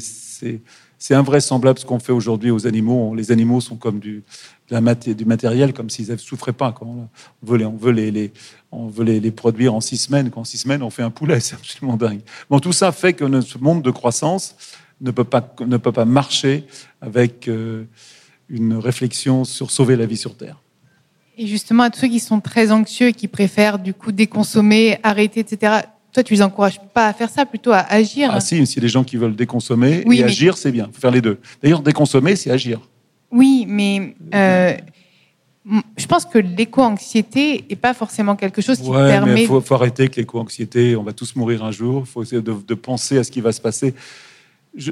[1.01, 3.15] c'est invraisemblable ce qu'on fait aujourd'hui aux animaux.
[3.15, 4.23] Les animaux sont comme du,
[4.69, 6.75] du matériel, comme s'ils ne souffraient pas.
[6.79, 7.07] On
[7.41, 8.31] veut, les, on veut, les,
[8.71, 10.29] on veut les, produire en six semaines.
[10.29, 12.21] Qu'en six semaines, on fait un poulet, c'est absolument dingue.
[12.51, 14.55] Bon, tout ça fait que ce monde de croissance
[15.01, 16.67] ne peut pas, ne peut pas marcher
[17.01, 17.85] avec euh,
[18.47, 20.61] une réflexion sur sauver la vie sur Terre.
[21.35, 24.99] Et justement, à tous ceux qui sont très anxieux et qui préfèrent du coup déconsommer,
[25.01, 25.79] arrêter, etc.,
[26.11, 28.29] toi, tu les encourages pas à faire ça, plutôt à agir.
[28.33, 30.87] Ah si, si les gens qui veulent déconsommer et agir, c'est bien.
[30.89, 31.39] Il faut faire les deux.
[31.63, 32.79] D'ailleurs, déconsommer, c'est agir.
[33.31, 34.75] Oui, mais euh,
[35.97, 39.43] je pense que l'éco-anxiété n'est pas forcément quelque chose qui permet.
[39.43, 40.97] Il faut, faut, arrêter avec l'éco-anxiété.
[40.97, 42.03] On va tous mourir un jour.
[42.05, 43.93] Il faut essayer de, de, penser à ce qui va se passer.
[44.75, 44.91] Je,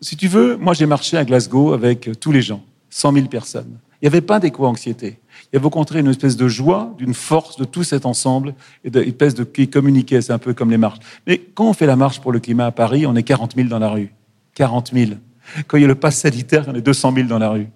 [0.00, 3.78] si tu veux, moi, j'ai marché à Glasgow avec tous les gens, 100 000 personnes.
[4.00, 5.18] Il n'y avait pas d'éco-anxiété.
[5.44, 8.54] Il y avait au contraire une espèce de joie, d'une force de tout cet ensemble,
[8.84, 11.00] et une espèce de qui communiquait, c'est un peu comme les marches.
[11.26, 13.68] Mais quand on fait la marche pour le climat à Paris, on est 40 000
[13.68, 14.12] dans la rue.
[14.54, 15.12] 40 000.
[15.66, 17.68] Quand il y a le pass sanitaire, on est 200 000 dans la rue.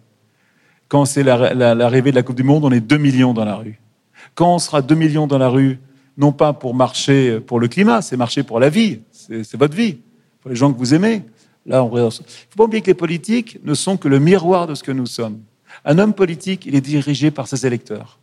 [0.89, 3.81] Quand c'est l'arrivée de la Coupe du Monde, on est 2 millions dans la rue.
[4.35, 5.81] Quand on sera 2 millions dans la rue,
[6.17, 9.99] non pas pour marcher pour le climat, c'est marcher pour la vie, c'est votre vie,
[10.41, 11.23] pour les gens que vous aimez.
[11.67, 11.97] Là, on...
[11.97, 14.83] Il ne faut pas oublier que les politiques ne sont que le miroir de ce
[14.83, 15.41] que nous sommes.
[15.85, 18.19] Un homme politique, il est dirigé par ses électeurs.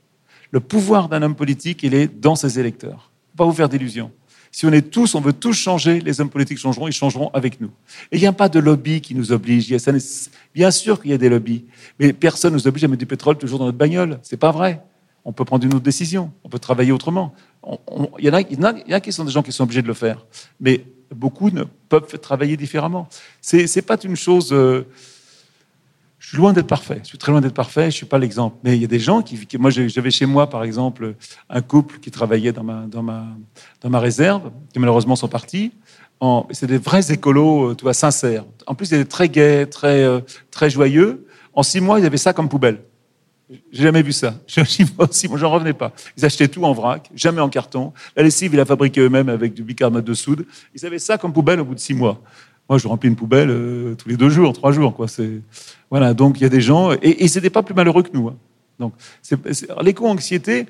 [0.52, 3.12] Le pouvoir d'un homme politique, il est dans ses électeurs.
[3.38, 4.12] Pas vous faire d'illusions.
[4.52, 7.62] Si on est tous, on veut tous changer, les hommes politiques changeront, ils changeront avec
[7.62, 7.72] nous.
[8.12, 9.74] Et il n'y a pas de lobby qui nous oblige.
[10.54, 11.66] bien sûr qu'il y a des lobbies,
[12.00, 14.20] mais personne ne nous oblige à mettre du pétrole toujours dans notre bagnole.
[14.24, 14.84] C'est pas vrai.
[15.24, 16.32] On peut prendre une autre décision.
[16.44, 17.34] On peut travailler autrement.
[18.20, 20.26] Il y, en a, qui sont des gens qui sont obligés de le faire,
[20.60, 20.84] mais
[21.16, 23.08] beaucoup ne peuvent travailler différemment.
[23.40, 24.52] C'est n'est pas une chose.
[24.52, 24.86] Euh,
[26.22, 27.00] je suis loin d'être parfait.
[27.02, 27.90] Je suis très loin d'être parfait.
[27.90, 28.56] Je suis pas l'exemple.
[28.64, 31.16] Mais il y a des gens qui, moi, j'avais chez moi, par exemple,
[31.50, 35.72] un couple qui travaillait dans ma, réserve, qui malheureusement sont partis.
[36.52, 38.46] C'est des vrais écolos, euh, tu vois, sincères.
[38.68, 40.20] En plus, ils étaient très gais, très, euh,
[40.52, 41.26] très joyeux.
[41.54, 42.84] En six mois, ils avaient ça comme poubelle.
[43.72, 44.36] J'ai jamais vu ça.
[44.48, 45.92] J'en revenais pas.
[46.18, 47.94] Ils achetaient tout en vrac, jamais en carton.
[48.16, 50.46] La lessive, ils la fabriquaient eux-mêmes avec du bicarbonate de soude.
[50.76, 52.22] Ils avaient ça comme poubelle au bout de six mois.
[52.70, 54.96] Moi, je remplis une poubelle euh, tous les deux jours, trois jours.
[54.96, 55.08] Quoi.
[55.90, 56.14] Voilà.
[56.14, 58.30] Donc il y a des gens et, et ils n'étaient pas plus malheureux que nous.
[58.30, 58.36] Hein.
[58.80, 58.94] Donc
[59.82, 60.66] l'éco-anxiété.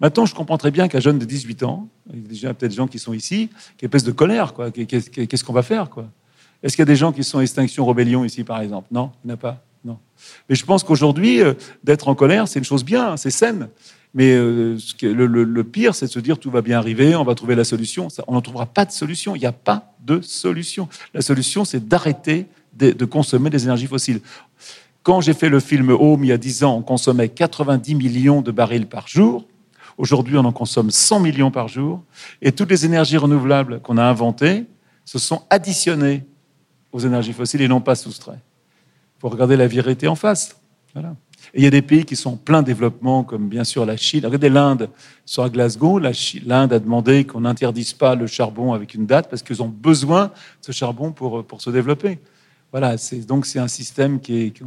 [0.00, 2.76] Maintenant, je comprends très bien qu'un jeune de 18 ans, il y a peut-être des
[2.76, 4.52] gens qui sont ici, qui espèce de colère.
[4.72, 5.88] Qu'est-ce qu'on va faire
[6.62, 8.88] Est-ce qu'il y a des gens qui sont Extinction Rébellion ici, par exemple?
[8.90, 9.64] Non, il n'y en a pas.
[9.84, 9.98] Non.
[10.48, 11.54] Mais je pense qu'aujourd'hui, euh,
[11.84, 13.68] d'être en colère, c'est une chose bien, c'est saine.
[14.14, 17.56] Mais euh, le, pire, c'est de se dire tout va bien arriver, on va trouver
[17.56, 18.08] la solution.
[18.28, 19.34] on n'en trouvera pas de solution.
[19.34, 20.88] Il n'y a pas de solution.
[21.12, 22.46] La solution, c'est d'arrêter
[22.76, 24.20] de, consommer des énergies fossiles.
[25.02, 28.40] Quand j'ai fait le film Home il y a 10 ans, on consommait 90 millions
[28.40, 29.44] de barils par jour.
[29.98, 32.02] Aujourd'hui, on en consomme 100 millions par jour.
[32.40, 34.64] Et toutes les énergies renouvelables qu'on a inventées
[35.04, 36.24] se sont additionnées
[36.92, 38.38] aux énergies fossiles et non pas soustraites.
[39.18, 40.56] Il faut regarder la vérité en face.
[40.94, 41.14] Voilà.
[41.54, 43.96] Et il y a des pays qui sont en plein développement, comme bien sûr la
[43.96, 44.24] Chine.
[44.26, 44.90] Regardez l'Inde.
[45.24, 49.62] Sur Glasgow, l'Inde a demandé qu'on n'interdise pas le charbon avec une date parce qu'ils
[49.62, 52.18] ont besoin de ce charbon pour, pour se développer.
[52.72, 52.96] Voilà,
[53.28, 54.62] donc c'est un système qui est.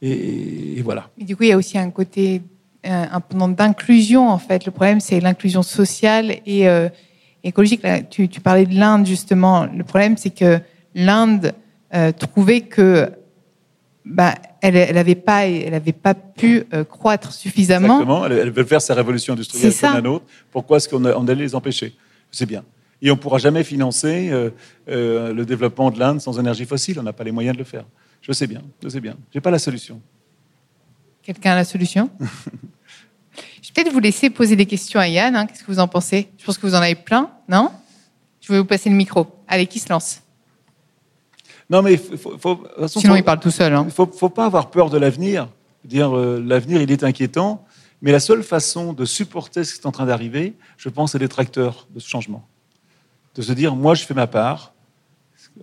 [0.00, 1.10] et, voilà.
[1.18, 2.42] du coup, il y a aussi un côté
[2.86, 4.64] euh, un d'inclusion, en fait.
[4.66, 6.88] Le problème, c'est l'inclusion sociale et euh,
[7.42, 7.82] écologique.
[8.08, 9.66] tu, parlais de l'Inde, justement.
[9.66, 10.60] Le problème, c'est que
[10.94, 11.54] l'Inde
[11.92, 13.10] euh, trouvait que
[14.08, 18.00] bah, elle n'avait pas, elle avait pas pu euh, croître suffisamment.
[18.00, 18.26] Exactement.
[18.26, 20.24] Elle, veut faire sa révolution industrielle comme la nôtre.
[20.50, 21.94] Pourquoi est-ce qu'on on allait les empêcher?
[22.32, 22.64] C'est bien.
[23.02, 24.50] Et on ne pourra jamais financer euh,
[24.88, 26.98] euh, le développement de l'Inde sans énergie fossile.
[26.98, 27.84] On n'a pas les moyens de le faire.
[28.22, 28.62] Je sais bien.
[28.82, 29.14] Je sais bien.
[29.32, 30.00] J'ai pas la solution.
[31.22, 32.10] Quelqu'un a la solution?
[33.62, 35.36] Je vais peut-être vous laisser poser des questions à Yann.
[35.36, 35.46] Hein.
[35.46, 36.28] Qu'est-ce que vous en pensez?
[36.38, 37.70] Je pense que vous en avez plein, non?
[38.40, 39.26] Je vais vous passer le micro.
[39.46, 40.22] Allez, qui se lance?
[41.70, 43.72] Non, mais faut, faut, sinon il parle tout seul.
[43.72, 43.84] Il hein.
[43.84, 45.48] ne faut, pas avoir peur de l'avenir.
[45.84, 47.64] Dire euh, l'avenir, il est inquiétant,
[48.02, 51.18] mais la seule façon de supporter ce qui est en train d'arriver, je pense, c'est
[51.18, 52.46] d'être acteur de ce changement,
[53.34, 54.72] de se dire moi, je fais ma part.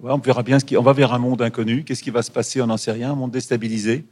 [0.04, 1.84] On verra bien ce qui, on va vers un monde inconnu.
[1.84, 2.62] Qu'est-ce qui va se passer?
[2.62, 3.12] On n'en sait rien.
[3.12, 4.06] Un monde déstabilisé.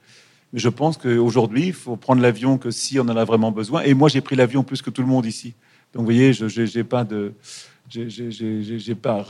[0.54, 3.82] Mais je pense qu'aujourd'hui, il faut prendre l'avion que si on en a vraiment besoin.
[3.82, 5.56] Et moi, j'ai pris l'avion plus que tout le monde ici.
[5.94, 7.34] Donc, vous voyez, je n'ai pas de
[7.94, 9.26] j'ai pas,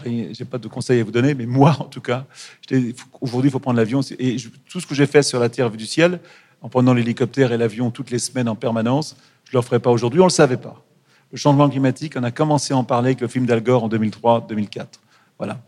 [0.50, 2.26] pas de conseils à vous donner, mais moi, en tout cas,
[3.22, 4.02] aujourd'hui, il faut prendre l'avion.
[4.20, 4.38] Et
[4.70, 6.20] tout ce que j'ai fait sur la Terre vue du ciel,
[6.62, 9.92] en prenant l'hélicoptère et l'avion toutes les semaines en permanence, je ne le ferai pas
[9.92, 10.22] aujourd'hui.
[10.22, 10.82] On ne le savait pas.
[11.32, 13.90] Le changement climatique, on a commencé à en parler avec le film d'Al Gore en
[13.90, 14.86] 2003-2004.
[15.38, 15.60] Voilà.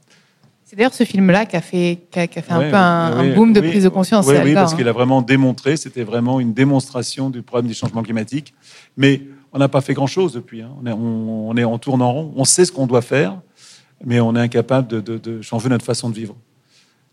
[0.64, 3.62] C'est d'ailleurs ce film-là qui a fait, qui a, fait un peu un, boom de
[3.62, 4.26] prise de conscience.
[4.28, 8.02] Oui, oui parce qu'il a vraiment démontré, c'était vraiment une démonstration du problème du changement
[8.02, 8.54] climatique.
[8.98, 9.22] Mais
[9.56, 10.62] on n'a pas fait grand-chose depuis.
[10.62, 10.72] Hein.
[10.84, 12.34] On, est, on, en tourne en rond.
[12.36, 13.40] On sait ce qu'on doit faire,
[14.04, 16.36] mais on est incapable de, changer notre façon de vivre.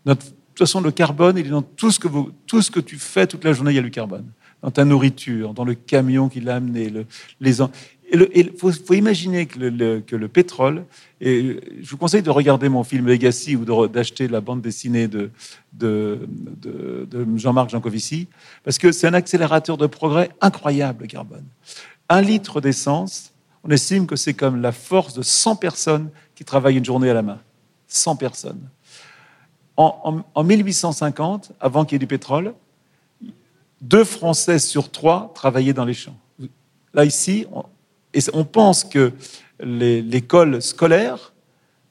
[0.05, 2.69] Notre, de toute façon, le carbone, il est dans tout ce, que vous, tout ce
[2.69, 4.25] que tu fais toute la journée, il y a du carbone.
[4.61, 7.05] Dans ta nourriture, dans le camion qui l'a amené, le,
[7.39, 7.61] les
[8.35, 10.83] il faut, imaginer que le, que le, pétrole,
[11.19, 15.31] et je vous conseille de regarder mon film Legacy ou d'acheter la bande dessinée de,
[15.71, 16.19] de,
[16.61, 18.27] de Jean-Marc Jancovici,
[18.63, 21.45] parce que c'est un accélérateur de progrès incroyable, le carbone
[22.09, 23.33] un litre d'essence,
[23.63, 27.13] on estime que c'est comme la force de 100 personnes qui travaillent une journée à
[27.13, 27.39] la main.
[27.87, 28.69] 100 personnes.
[29.75, 32.53] En, 1850, avant qu'il y ait du pétrole,
[33.81, 36.17] deux Français sur trois travaillaient dans les champs.
[36.93, 37.65] Là, ici, on,
[38.13, 39.13] et pense que
[39.59, 41.33] l'école scolaire,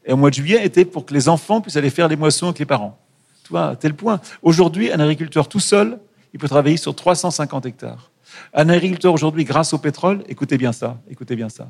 [0.08, 2.60] au mois de juillet, était pour que les enfants puissent aller faire les moissons avec
[2.60, 2.98] les parents.
[3.42, 4.20] Tu vois, à tel point.
[4.42, 5.98] Aujourd'hui, un agriculteur tout seul,
[6.32, 8.11] il peut travailler sur 350 hectares.
[8.54, 11.68] Un agriculteur aujourd'hui, grâce au pétrole, écoutez bien ça, écoutez bien ça,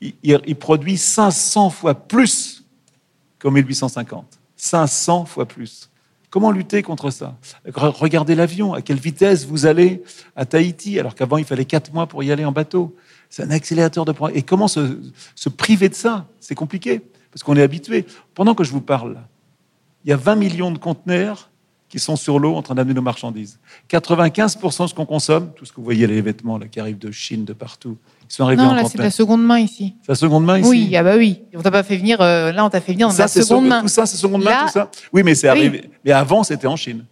[0.00, 2.64] il, produit 500 fois plus
[3.38, 4.38] qu'en 1850.
[4.56, 5.90] 500 fois plus.
[6.30, 7.36] Comment lutter contre ça?
[7.74, 10.02] Regardez l'avion, à quelle vitesse vous allez
[10.34, 12.96] à Tahiti, alors qu'avant il fallait 4 mois pour y aller en bateau.
[13.30, 14.36] C'est un accélérateur de progrès.
[14.36, 14.98] Et comment se,
[15.34, 16.26] se priver de ça?
[16.40, 18.04] C'est compliqué, parce qu'on est habitué.
[18.34, 19.18] Pendant que je vous parle,
[20.04, 21.50] il y a 20 millions de conteneurs
[21.94, 23.60] qui sont sur l'eau en train d'amener nos marchandises.
[23.88, 26.98] 95% de ce qu'on consomme, tout ce que vous voyez, les vêtements là, qui arrivent
[26.98, 27.96] de Chine, de partout,
[28.28, 29.94] ils sont arrivés non, là, c'est la seconde main ici.
[30.02, 31.42] C'est la seconde main ici Oui, ah bah oui.
[31.54, 33.82] On t'a pas fait venir, euh, là, on t'a fait venir dans la seconde main.
[33.82, 35.88] Tout ça, c'est seconde main, tout ça Oui, mais c'est arrivé.
[36.04, 37.04] Mais avant, c'était en Chine.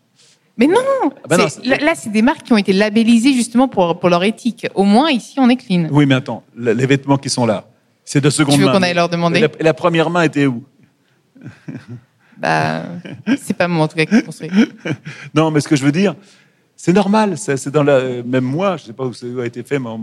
[0.56, 4.08] Mais non, ah bah Là, c'est des marques qui ont été labellisées justement pour, pour
[4.08, 4.66] leur éthique.
[4.74, 5.86] Au moins, ici, on est clean.
[5.92, 7.68] Oui, mais attends, les vêtements qui sont là,
[8.04, 8.58] c'est de seconde main.
[8.58, 10.64] Tu veux qu'on aille leur demander la première main était où?
[12.38, 12.84] Bah,
[13.40, 14.50] c'est pas moi en tout cas qui construit.
[15.34, 16.14] non, mais ce que je veux dire,
[16.76, 17.38] c'est normal.
[17.38, 19.96] C'est dans la, même moi, je sais pas où ça a été fait ma,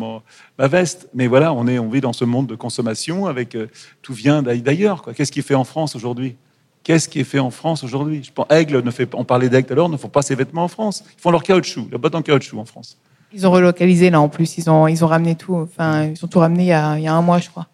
[0.58, 3.68] ma, veste, mais voilà, on est, on vit dans ce monde de consommation avec euh,
[4.02, 5.04] tout vient d'ailleurs.
[5.16, 6.38] Qu'est-ce qui est fait en France aujourd'hui?
[6.84, 8.24] Qu'est-ce qui est fait en France aujourd'hui?
[8.24, 10.70] Je pense Aigle ne fait, on parlait d'Aigle alors, ne font pas ses vêtements en
[10.70, 11.04] France.
[11.18, 12.98] Ils font leur caoutchouc, la botte en caoutchouc en France.
[13.34, 14.58] Ils ont relocalisé là en plus.
[14.58, 15.56] Ils ont, ils ont ramené tout.
[15.56, 17.68] Enfin, ils ont tout ramené il y a, il y a un mois, je crois.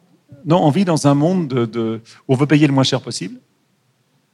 [0.45, 3.39] Non, on vit dans un monde de, où on veut payer le moins cher possible.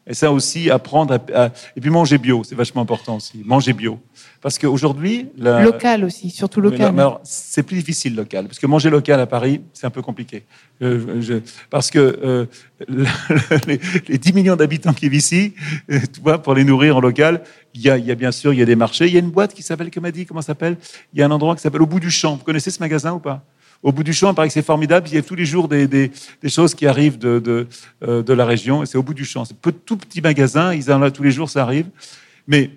[0.07, 3.43] Et ça aussi, apprendre à, Et puis manger bio, c'est vachement important aussi.
[3.45, 3.99] Manger bio.
[4.41, 5.29] Parce qu'aujourd'hui...
[5.37, 6.99] Local aussi, surtout local.
[6.99, 8.45] alors, c'est plus difficile local.
[8.47, 10.43] Parce que manger local à Paris, c'est un peu compliqué.
[10.81, 12.45] Euh, parce que euh,
[13.67, 15.53] les, les, 10 millions d'habitants qui vivent ici,
[15.91, 17.43] euh, tu vois, pour les nourrir en local,
[17.75, 19.05] il y, a, il y a bien sûr il y a des marchés.
[19.05, 20.77] Il y a une boîte qui s'appelle, comme a dit, comment ça s'appelle?
[21.13, 22.37] Il y a un endroit qui s'appelle Au bout du champ.
[22.37, 23.45] Vous connaissez ce magasin ou pas?
[23.83, 25.07] Au bout du champ, il paraît que c'est formidable.
[25.09, 26.11] Il y a tous les jours des,
[26.47, 27.39] choses qui arrivent euh,
[27.99, 28.83] de la région.
[28.83, 29.43] Et c'est au bout du champ.
[29.45, 30.73] C'est tout petit magasin.
[30.73, 31.87] Ils en ont tous les jours, ça arrive.
[32.47, 32.69] Mais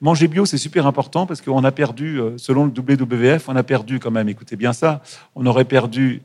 [0.00, 3.62] manger bio, c'est super important parce qu'on a perdu, euh, selon le WWF, on a
[3.62, 5.02] perdu quand même, écoutez bien ça,
[5.34, 6.22] on aurait perdu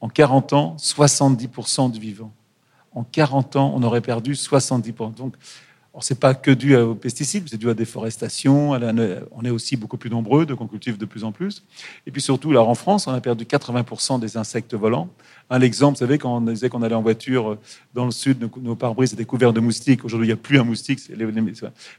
[0.00, 2.32] en 40 ans 70% du vivant.
[2.92, 5.14] En 40 ans, on aurait perdu 70%.
[5.14, 5.34] Donc,
[6.02, 8.70] ce n'est pas que dû aux pesticides, c'est dû à la déforestation.
[8.70, 11.64] On est aussi beaucoup plus nombreux, donc on cultive de plus en plus.
[12.06, 15.08] Et puis surtout, alors en France, on a perdu 80% des insectes volants.
[15.50, 17.58] Un exemple, vous savez, quand on disait qu'on allait en voiture
[17.92, 20.04] dans le sud, nos pare-brises étaient couverts de moustiques.
[20.04, 21.00] Aujourd'hui, il n'y a plus un moustique,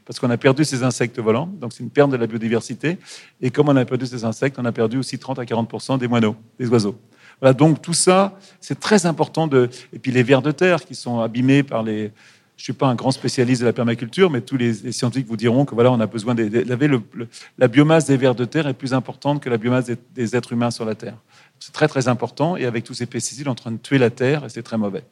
[0.04, 1.50] parce qu'on a perdu ces insectes volants.
[1.60, 2.98] Donc c'est une perte de la biodiversité.
[3.40, 6.08] Et comme on a perdu ces insectes, on a perdu aussi 30 à 40% des
[6.08, 6.98] moineaux, des oiseaux.
[7.40, 9.50] Voilà, donc tout ça, c'est très important.
[9.92, 12.12] Et puis les vers de terre qui sont abîmés par les
[12.62, 15.64] je suis pas un grand spécialiste de la permaculture, mais tous les, scientifiques vous diront
[15.64, 17.02] que voilà, on a besoin des, le,
[17.58, 20.70] la biomasse des vers de terre est plus importante que la biomasse des, êtres humains
[20.70, 21.16] sur la terre.
[21.58, 24.44] C'est très très important, et avec tous ces pesticides, en train de tuer la terre,
[24.44, 25.02] et c'est très mauvais.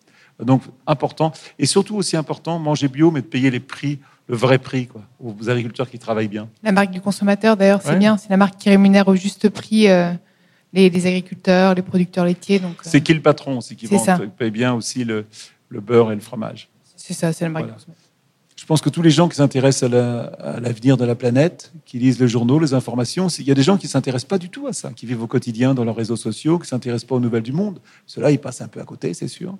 [0.40, 3.98] Donc important, et surtout aussi important, manger bio, mais de payer les prix,
[4.28, 6.48] le vrai prix, quoi, aux agriculteurs qui travaillent bien.
[6.62, 9.88] La marque du consommateur, d'ailleurs, c'est bien, c'est la marque qui rémunère au juste prix.
[9.88, 10.12] Euh,
[10.72, 12.60] les, agriculteurs, les producteurs laitiers.
[12.60, 13.88] Donc, c'est qui le patron C'est qui
[14.38, 15.26] paye bien aussi le,
[15.68, 16.68] le beurre et le fromage.
[17.02, 17.66] C'est ça, c'est la
[18.54, 22.20] Je pense que tous les gens qui s'intéressent à l'avenir de la planète, qui lisent
[22.20, 24.66] les journaux, les informations, il y a des gens qui ne s'intéressent pas du tout
[24.66, 27.20] à ça, qui vivent au quotidien dans leurs réseaux sociaux, qui ne s'intéressent pas aux
[27.20, 27.80] nouvelles du monde.
[28.06, 29.56] Cela, ils passent un peu à côté, c'est sûr.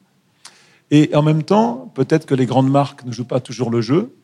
[0.91, 4.15] Et en même temps, peut-être que les grandes marques ne jouent pas toujours le jeu,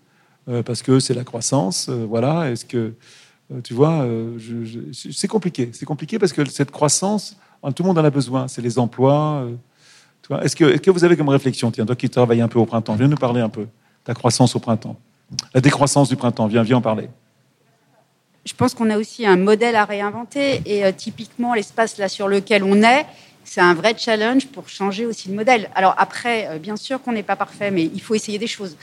[0.49, 1.89] euh, parce que c'est la croissance.
[1.89, 2.51] Euh, voilà.
[2.51, 2.93] Est-ce que
[3.53, 4.05] Euh, tu vois,
[4.93, 5.71] c'est compliqué.
[5.73, 7.37] C'est compliqué parce que cette croissance,
[7.77, 8.49] tout le monde en a besoin.
[8.49, 9.49] C'est les emplois.
[10.43, 13.09] Est-ce que, vous avez comme réflexion, tiens, toi qui travailles un peu au printemps, viens
[13.09, 13.67] nous parler un peu
[14.05, 14.97] ta croissance au printemps.
[15.55, 17.09] La décroissance du printemps, viens, viens en parler.
[18.45, 22.63] Je pense qu'on a aussi un modèle à réinventer et typiquement l'espace là sur lequel
[22.63, 23.05] on est,
[23.47, 25.71] c'est un vrai challenge pour changer aussi le modèle.
[25.75, 28.77] Alors après, euh, bien sûr qu'on n'est pas parfait, mais il faut essayer des choses.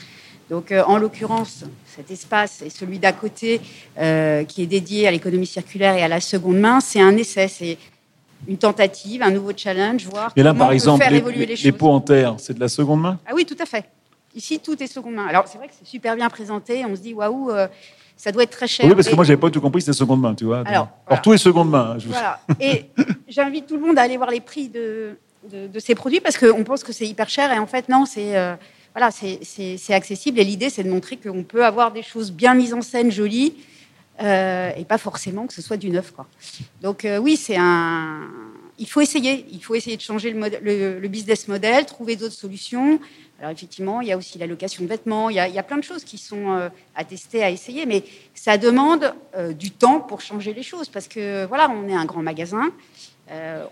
[0.50, 3.60] Donc, euh, en l'occurrence, cet espace et celui d'à côté,
[3.98, 7.78] euh, qui est dédié à l'économie circulaire et à la seconde main, c'est un essai,
[8.48, 11.90] une tentative, un nouveau challenge, voir Mais là, par exemple, les, évoluer les, les, pots
[11.90, 13.18] en terre, c'est de la seconde main?
[13.26, 13.84] Ah oui, tout à fait.
[14.34, 15.26] Ici, tout est seconde main.
[15.26, 16.84] Alors, c'est vrai que c'est super bien présenté.
[16.84, 17.50] On se dit, waouh,
[18.16, 18.86] ça doit être très cher.
[18.86, 20.62] Oui, parce que moi, j'avais pas tout compris, c'était seconde main, tu vois.
[20.66, 20.88] Alors,
[21.22, 21.96] tout est seconde main.
[21.96, 22.40] Hein, voilà.
[22.60, 22.86] Et
[23.28, 25.16] j'invite tout le monde à aller voir les prix de,
[25.50, 28.36] de, ces produits parce qu'on pense que c'est hyper cher et en fait, non, c'est
[28.36, 28.54] euh,
[28.94, 30.38] voilà, c'est accessible.
[30.38, 33.54] Et l'idée, c'est de montrer qu'on peut avoir des choses bien mises en scène, jolies,
[34.22, 36.12] euh, et pas forcément que ce soit du neuf.
[36.12, 36.26] Quoi.
[36.82, 38.20] Donc, euh, oui, c'est un.
[38.78, 39.46] Il faut essayer.
[39.50, 43.00] Il faut essayer de changer le, business model, trouver d'autres solutions.
[43.40, 45.82] Alors effectivement, il y a aussi la location de vêtements, il y a, plein de
[45.82, 49.12] choses qui sont euh, à tester, à essayer, mais ça demande
[49.58, 52.70] du temps pour changer les choses, parce que voilà, on est un grand magasin,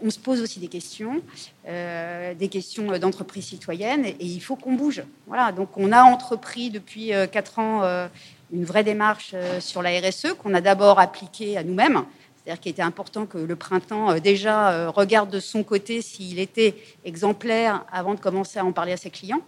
[0.03, 1.23] on se pose aussi des questions,
[1.65, 5.05] des questions d'entreprise citoyenne, et, il faut qu'on bouge.
[5.29, 8.09] Voilà, donc on a entrepris depuis quatre ans
[8.53, 12.05] une vraie démarche sur la RSE qu'on a d'abord appliquée à nous-mêmes.
[12.37, 16.75] C'est-à-dire qu'il était important que le printemps déjà regarde de son côté s'il était
[17.05, 19.43] exemplaire avant de commencer à en parler à ses clients.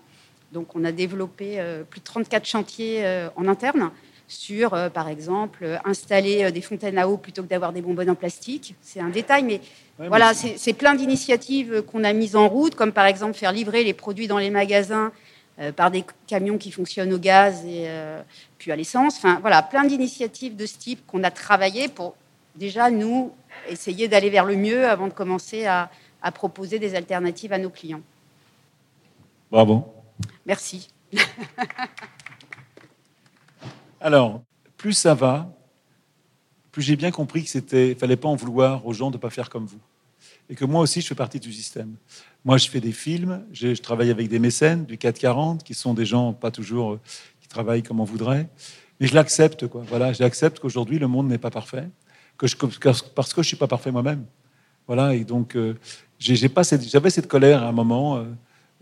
[0.55, 3.91] Donc, on a développé euh, plus de 34 chantiers euh, en interne
[4.29, 8.15] sur, euh, par exemple, installer des fontaines à eau plutôt que d'avoir des bonbonnes en
[8.15, 8.77] plastique.
[8.81, 9.61] C'est un détail, mais
[9.99, 13.95] voilà, c'est plein d'initiatives qu'on a mises en route, comme par exemple faire livrer les
[13.95, 15.13] produits dans les magasins
[15.77, 17.89] par des camions qui fonctionnent au gaz et
[18.59, 19.17] puis à l'essence.
[19.19, 22.17] Enfin, voilà, plein d'initiatives de ce type qu'on a travaillé pour
[22.57, 23.33] déjà nous
[23.69, 25.89] essayer d'aller vers le mieux avant de commencer à
[26.33, 28.03] proposer des alternatives à nos clients.
[29.51, 29.95] Bravo.
[30.47, 30.89] Merci.
[34.01, 34.43] Alors,
[34.77, 35.49] plus ça va,
[36.73, 39.49] plus j'ai bien compris que c'était, fallait pas en vouloir aux gens de pas faire
[39.49, 39.79] comme vous,
[40.49, 41.97] et que moi aussi je fais partie du système.
[42.45, 46.05] Moi, je fais des films, je, travaille avec des mécènes du 440, qui sont des
[46.05, 47.01] gens pas toujours euh,
[47.41, 48.49] qui travaillent comme on voudrait,
[49.01, 49.83] mais je l'accepte quoi.
[49.89, 51.89] Voilà, j'accepte qu'aujourd'hui le monde n'est pas parfait,
[52.37, 52.57] que je,
[53.14, 54.27] parce que je suis pas parfait moi-même.
[54.87, 55.75] Voilà, et donc euh,
[56.18, 58.18] j'avais cette colère à un moment.
[58.18, 58.25] Euh,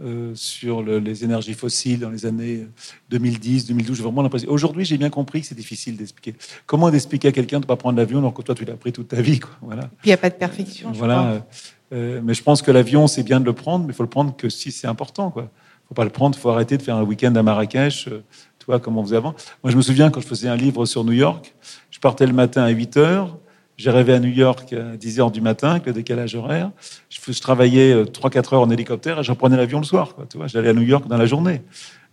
[0.02, 2.66] euh, sur les énergies fossiles dans les années
[3.10, 3.96] 2010, 2012.
[3.96, 4.50] J'ai vraiment l'impression.
[4.50, 6.34] Aujourd'hui, j'ai bien compris que c'est difficile d'expliquer.
[6.66, 8.92] Comment d'expliquer à quelqu'un de ne pas prendre l'avion alors que toi, tu l'as pris
[8.92, 9.50] toute ta vie quoi.
[9.62, 9.90] Voilà.
[10.04, 10.92] il n'y a pas de perfection.
[10.92, 11.44] Voilà.
[11.92, 14.08] Euh, mais je pense que l'avion, c'est bien de le prendre, mais il faut le
[14.08, 15.32] prendre que si c'est important.
[15.36, 15.46] Il ne
[15.88, 18.08] faut pas le prendre, il faut arrêter de faire un week-end à Marrakech.
[18.08, 18.24] Euh,
[18.58, 19.34] tu vois, comme on faisait avant.
[19.64, 21.52] Moi, je me souviens quand je faisais un livre sur New York,
[21.90, 23.36] je partais le matin à 8 heures,
[23.76, 26.70] j'ai rêvé à New York à 10 h du matin, avec le décalage horaire.
[27.08, 30.14] Je, travaillais 3-4 euh, heures en hélicoptère et je reprenais l'avion le soir.
[30.30, 31.62] Tu vois, j'allais à New York dans la journée.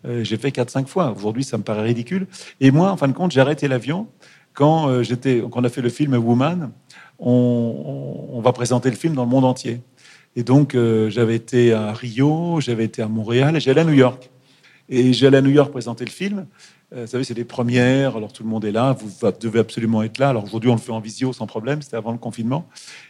[0.05, 1.13] Euh, j'ai fait 4-5 fois.
[1.15, 2.27] Aujourd'hui, ça me paraît ridicule.
[2.61, 4.07] Et moi, en fin de compte, j'ai arrêté l'avion
[4.53, 5.03] quand euh,
[5.51, 6.71] quand on a fait le film Woman.
[7.19, 9.81] On, va présenter le film dans le monde entier.
[10.37, 10.77] Et donc,
[11.09, 14.29] j'avais été à Rio, j'avais été à Montréal et j'allais à New York.
[14.87, 16.45] Et j'allais à New York présenter le film.
[16.95, 20.01] Euh, vous savez, c'est des premières, alors tout le monde est là, vous devez absolument
[20.01, 20.29] être là.
[20.29, 22.67] Alors aujourd'hui, on le fait en visio sans problème, c'était avant le confinement.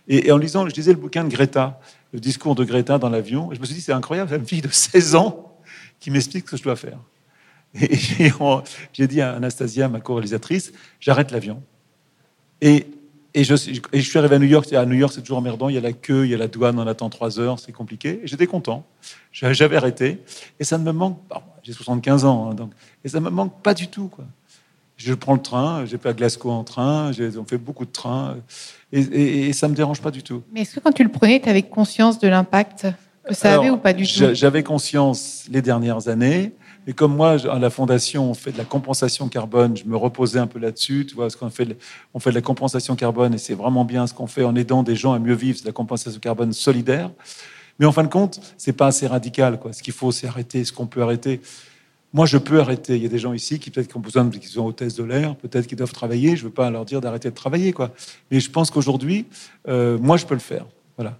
[0.07, 1.79] Et, en lisant, je lisais le bouquin de Greta,
[2.11, 4.61] le discours de Greta dans l'avion, et je me suis dit, c'est incroyable, une fille
[4.61, 5.57] de 16 ans
[5.99, 6.99] qui m'explique ce que je dois faire.
[7.79, 11.61] Et j'ai dit à Anastasia, ma co-réalisatrice, j'arrête l'avion.
[12.61, 12.87] Et,
[13.33, 14.71] et, je, et, je, suis arrivé à New York.
[14.73, 15.69] À New York, c'est toujours emmerdant.
[15.69, 17.71] Il y a la queue, il y a la douane, on attend trois heures, c'est
[17.71, 18.21] compliqué.
[18.23, 18.85] Et j'étais content.
[19.31, 20.19] J'avais arrêté.
[20.59, 21.43] Et ça ne me manque pas.
[21.63, 22.71] J'ai 75 ans, hein, donc
[23.03, 24.07] et ça me manque pas du tout.
[24.07, 24.25] Quoi.
[24.97, 28.37] Je prends le train, j'ai fait à Glasgow en train, on fait beaucoup de trains,
[28.91, 30.41] et, et, ça me dérange pas du tout.
[30.51, 32.87] Mais est-ce que quand tu le prenais, tu avais conscience de l'impact?
[33.23, 34.33] Que ça avait ou pas du tout?
[34.33, 36.53] J'avais conscience les dernières années.
[36.89, 40.39] Et comme moi, à la fondation, on fait de la compensation carbone, je me reposais
[40.39, 41.05] un peu là-dessus.
[41.07, 41.77] Tu vois, ce qu'on fait,
[42.15, 44.81] on fait de la compensation carbone et c'est vraiment bien ce qu'on fait en aidant
[44.81, 45.55] des gens à mieux vivre.
[45.55, 47.11] C'est de la compensation carbone solidaire.
[47.77, 49.59] Mais en fin de compte, c'est pas assez radical.
[49.59, 49.71] Quoi.
[49.71, 51.41] Ce qu'il faut, c'est arrêter ce qu'on peut arrêter.
[52.11, 52.95] Moi, je peux arrêter.
[52.95, 55.67] Il y a des gens ici qui peut-être ont besoin, qui sont de l'air, peut-être
[55.67, 56.37] qu'ils doivent travailler.
[56.37, 57.91] Je ne veux pas leur dire d'arrêter de travailler, quoi.
[58.31, 59.27] Mais je pense qu'aujourd'hui,
[59.67, 60.65] euh, moi, je peux le faire.
[60.97, 61.19] Voilà.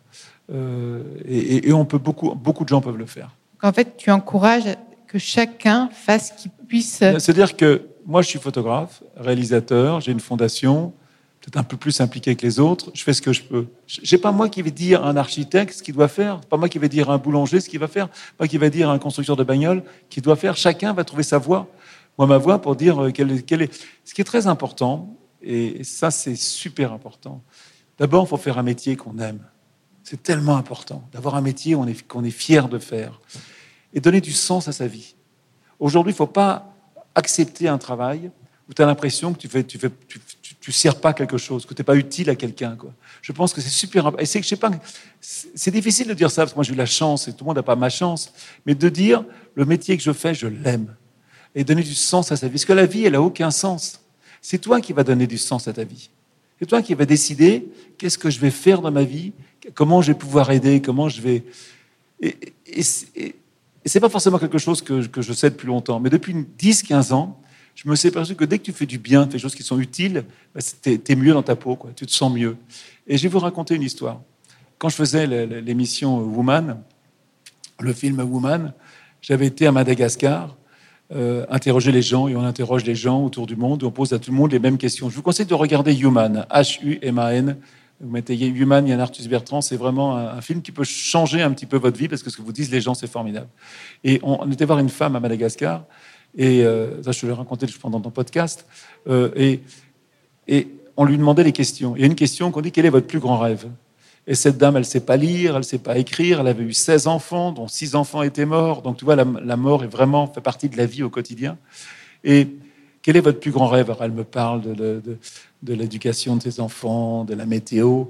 [0.51, 3.35] Euh, et, on peut beaucoup, beaucoup de gens peuvent le faire.
[3.61, 4.65] En fait, tu encourages
[5.09, 6.97] que chacun fasse ce qu'il puisse.
[6.99, 10.93] C'est-à-dire que moi, je suis photographe, réalisateur, j'ai une fondation
[11.41, 12.91] peut-être un peu plus impliqué que les autres.
[12.93, 13.67] Je fais ce que je peux.
[13.87, 16.41] J'ai pas moi qui vais dire à un architecte ce qu'il doit faire.
[16.41, 18.09] Pas moi qui vais dire à un boulanger ce qu'il va faire.
[18.37, 20.55] Pas qui va dire à un constructeur de bagnole qu'il doit faire.
[20.57, 21.67] Chacun va trouver sa voie.
[22.17, 23.87] Moi, ma voie pour dire euh, quelle est, est.
[24.03, 27.41] Ce qui est très important, Et ça, c'est super important.
[27.97, 29.39] D'abord, il faut faire un métier qu'on aime.
[30.03, 33.21] C'est tellement important d'avoir un métier qu'on est, qu'on est fier de faire
[33.93, 35.15] et donner du sens à sa vie.
[35.79, 36.73] Aujourd'hui, il ne faut pas
[37.15, 38.31] accepter un travail
[38.67, 41.85] où tu as l'impression que tu fais, tu sers pas quelque chose, que tu n'es
[41.85, 42.77] pas utile à quelqu'un.
[43.21, 44.21] Je pense que c'est super important.
[44.21, 44.41] Et c'est,
[45.55, 47.47] c'est difficile de dire ça, parce que moi j'ai eu la chance, et tout le
[47.47, 48.31] monde n'a pas ma chance,
[48.65, 49.25] mais de dire
[49.55, 50.95] le métier que je fais, je l'aime.
[51.55, 52.53] Et donner du sens à sa vie.
[52.53, 54.01] Parce que la vie, elle n'a aucun sens.
[54.39, 56.11] C'est toi qui vas donner du sens à ta vie.
[56.59, 57.67] C'est toi qui vas décider
[57.97, 59.31] qu'est-ce que je vais faire dans ma vie,
[59.73, 61.43] comment je vais pouvoir aider, comment je vais.
[63.85, 67.39] C'est pas forcément quelque chose que, je sais depuis longtemps, mais depuis 10-15 ans,
[67.75, 69.55] je me suis aperçu que dès que tu fais du bien, tu fais des choses
[69.55, 72.57] qui sont utiles, bah, tu es, mieux dans ta peau, quoi, tu te sens mieux.
[73.07, 74.21] Et je vais vous raconter une histoire.
[74.77, 75.27] Quand je faisais
[75.61, 76.81] l'émission Woman,
[77.79, 78.73] le film Woman,
[79.21, 80.55] j'avais été à Madagascar
[81.11, 84.19] euh, interroger les gens et on interroge les gens autour du monde, on pose à
[84.19, 85.09] tout le monde les mêmes questions.
[85.09, 87.57] Je vous conseille de regarder Human, H-U-M-A-N.
[88.01, 91.65] Vous mettez Human, Yann Arthus Bertrand, c'est vraiment un, film qui peut changer un petit
[91.65, 93.49] peu votre vie parce que ce que vous disent les gens, c'est formidable.
[94.05, 95.83] Et on, était voir une femme à Madagascar,
[96.37, 98.65] et euh, ça je te l'ai raconté pendant ton podcast,
[99.07, 99.59] euh, et,
[100.47, 101.95] et on lui demandait les questions.
[101.97, 103.67] Il y a une question qu'on dit quel est votre plus grand rêve?
[104.27, 106.39] Et cette dame, elle ne sait pas lire, elle ne sait pas écrire.
[106.39, 108.81] Elle avait eu 16 enfants, dont 6 enfants étaient morts.
[108.81, 111.57] Donc, tu vois, la, mort est vraiment fait partie de la vie au quotidien.
[112.23, 112.47] Et
[113.01, 113.93] quel est votre plus grand rêve?
[113.99, 115.17] Elle me parle de
[115.67, 118.05] l'éducation de ses enfants, de la météo.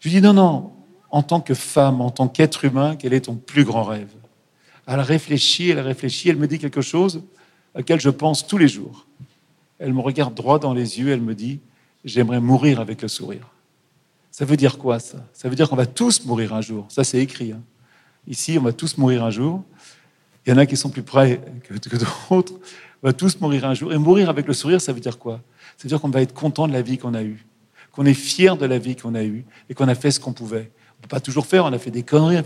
[0.00, 0.72] Je lui dis non, non.
[1.10, 4.10] En tant que femme, en tant qu'être humain, quel est ton plus grand rêve?
[4.86, 7.22] Elle réfléchit, elle réfléchit, elle me dit quelque chose
[7.74, 9.06] auquel je pense tous les jours.
[9.78, 11.60] Elle me regarde droit dans les yeux, elle me dit
[12.04, 13.50] J'aimerais mourir avec le sourire.
[14.30, 15.18] Ça veut dire quoi ça?
[15.32, 16.86] Ça veut dire qu'on va tous mourir un jour.
[16.88, 17.52] Ça, c'est écrit.
[17.52, 17.60] Hein.
[18.26, 19.62] Ici, on va tous mourir un jour.
[20.46, 22.54] Il y en a qui sont plus près que, d'autres.
[23.02, 23.92] On va tous mourir un jour.
[23.92, 25.40] Et mourir avec le sourire, ça veut dire quoi?
[25.80, 27.42] Ça veut dire qu'on va être content de la vie qu'on a eue,
[27.90, 30.34] qu'on est fier de la vie qu'on a eue et qu'on a fait ce qu'on
[30.34, 30.70] pouvait.
[30.76, 32.36] On ne peut pas toujours faire, on a fait des conneries,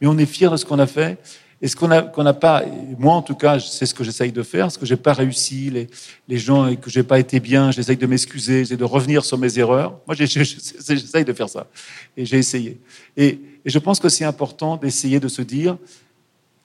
[0.00, 1.16] mais on est fier de ce qu'on a fait
[1.62, 2.64] et ce qu'on n'a pas,
[2.98, 5.70] moi en tout cas, c'est ce que j'essaye de faire, ce que j'ai pas réussi,
[5.70, 5.86] les,
[6.26, 9.56] les gens que j'ai pas été bien, j'essaye de m'excuser, j'essaye de revenir sur mes
[9.56, 10.00] erreurs.
[10.08, 11.68] Moi, j'essaye de faire ça.
[12.16, 12.80] Et j'ai essayé.
[13.16, 15.76] Et, je pense que c'est important d'essayer de se dire,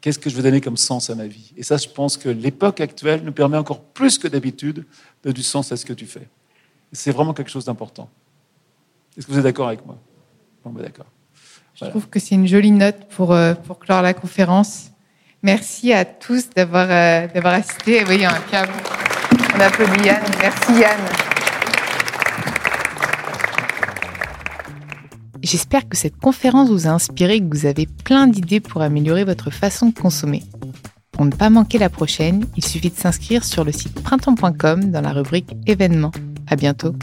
[0.05, 1.51] qu'est-ce que je veux donner comme sens à ma vie?
[1.57, 4.85] Et ça, je pense que l'époque actuelle nous permet encore plus que d'habitude
[5.23, 6.27] de du sens à ce que tu fais.
[6.91, 8.07] C'est vraiment quelque chose d'important.
[9.17, 9.97] Est-ce que vous êtes d'accord avec moi?
[10.63, 11.07] Bon, ben d'accord.
[11.73, 14.91] Je trouve que c'est une jolie note pour, euh, pour clore la conférence.
[15.41, 18.03] Merci à tous d'avoir euh, d'avoir assisté.
[18.07, 18.73] Oui, un câble.
[19.55, 20.21] On applaudit Yann.
[20.39, 21.24] Merci Yann.
[25.45, 29.23] J'espère que cette conférence vous a inspiré et que vous avez plein d'idées pour améliorer
[29.23, 30.41] votre façon de consommer.
[31.11, 35.01] Pour ne pas manquer la prochaine, il suffit de s'inscrire sur le site printemps.com dans
[35.01, 36.11] la rubrique événements.
[36.47, 36.95] À bientôt.